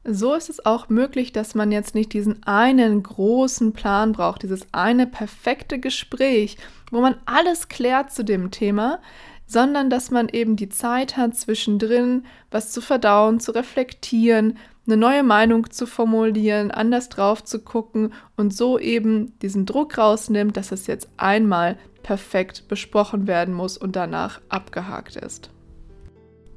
So 0.04 0.34
ist 0.34 0.50
es 0.50 0.66
auch 0.66 0.88
möglich, 0.88 1.32
dass 1.32 1.54
man 1.54 1.70
jetzt 1.70 1.94
nicht 1.94 2.12
diesen 2.12 2.42
einen 2.42 3.04
großen 3.04 3.72
Plan 3.72 4.12
braucht, 4.12 4.42
dieses 4.42 4.66
eine 4.72 5.06
perfekte 5.06 5.78
Gespräch, 5.78 6.56
wo 6.90 7.00
man 7.00 7.14
alles 7.24 7.68
klärt 7.68 8.12
zu 8.12 8.24
dem 8.24 8.50
Thema, 8.50 8.98
sondern 9.46 9.90
dass 9.90 10.10
man 10.10 10.28
eben 10.28 10.56
die 10.56 10.68
Zeit 10.68 11.16
hat, 11.16 11.36
zwischendrin 11.36 12.24
was 12.50 12.72
zu 12.72 12.80
verdauen, 12.80 13.38
zu 13.38 13.52
reflektieren, 13.52 14.58
eine 14.86 14.96
neue 14.96 15.22
Meinung 15.22 15.70
zu 15.70 15.86
formulieren, 15.86 16.70
anders 16.70 17.08
drauf 17.08 17.44
zu 17.44 17.60
gucken 17.60 18.12
und 18.36 18.52
so 18.54 18.78
eben 18.78 19.38
diesen 19.40 19.64
Druck 19.64 19.96
rausnimmt, 19.96 20.56
dass 20.56 20.72
es 20.72 20.86
jetzt 20.86 21.08
einmal 21.16 21.76
perfekt 22.02 22.66
besprochen 22.68 23.26
werden 23.26 23.54
muss 23.54 23.78
und 23.78 23.94
danach 23.94 24.40
abgehakt 24.48 25.16
ist. 25.16 25.50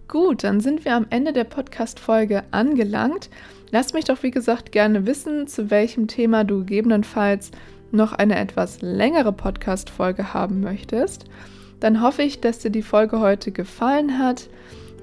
Gut, 0.08 0.44
dann 0.44 0.60
sind 0.60 0.86
wir 0.86 0.96
am 0.96 1.08
Ende 1.10 1.34
der 1.34 1.44
Podcast-Folge 1.46 2.44
angelangt. 2.52 3.30
Lass 3.72 3.94
mich 3.94 4.06
doch, 4.06 4.22
wie 4.24 4.32
gesagt, 4.32 4.72
gerne 4.72 5.06
wissen, 5.06 5.48
zu 5.48 5.72
welchem 5.72 6.08
Thema 6.08 6.44
du 6.44 6.60
gegebenenfalls 6.60 7.52
noch 7.92 8.14
eine 8.14 8.38
etwas 8.38 8.82
längere 8.82 9.34
Podcast-Folge 9.34 10.34
haben 10.34 10.62
möchtest. 10.62 11.26
Dann 11.80 12.02
hoffe 12.02 12.24
ich, 12.24 12.40
dass 12.40 12.60
dir 12.60 12.72
die 12.72 12.84
Folge 12.84 13.20
heute 13.20 13.52
gefallen 13.52 14.20
hat. 14.20 14.50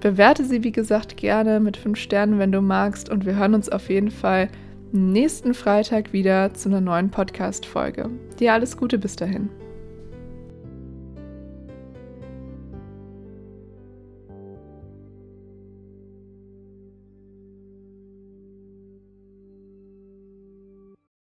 Bewerte 0.02 0.44
sie, 0.44 0.64
wie 0.64 0.72
gesagt, 0.72 1.16
gerne 1.16 1.60
mit 1.60 1.76
5 1.76 1.96
Sternen, 1.96 2.40
wenn 2.40 2.50
du 2.50 2.60
magst. 2.60 3.08
Und 3.08 3.24
wir 3.24 3.36
hören 3.36 3.54
uns 3.54 3.68
auf 3.68 3.88
jeden 3.88 4.10
Fall 4.10 4.48
nächsten 4.90 5.54
Freitag 5.54 6.12
wieder 6.12 6.52
zu 6.54 6.68
einer 6.68 6.80
neuen 6.80 7.08
Podcast-Folge. 7.08 8.10
Dir 8.40 8.52
alles 8.52 8.76
Gute 8.76 8.98
bis 8.98 9.14
dahin. 9.14 9.48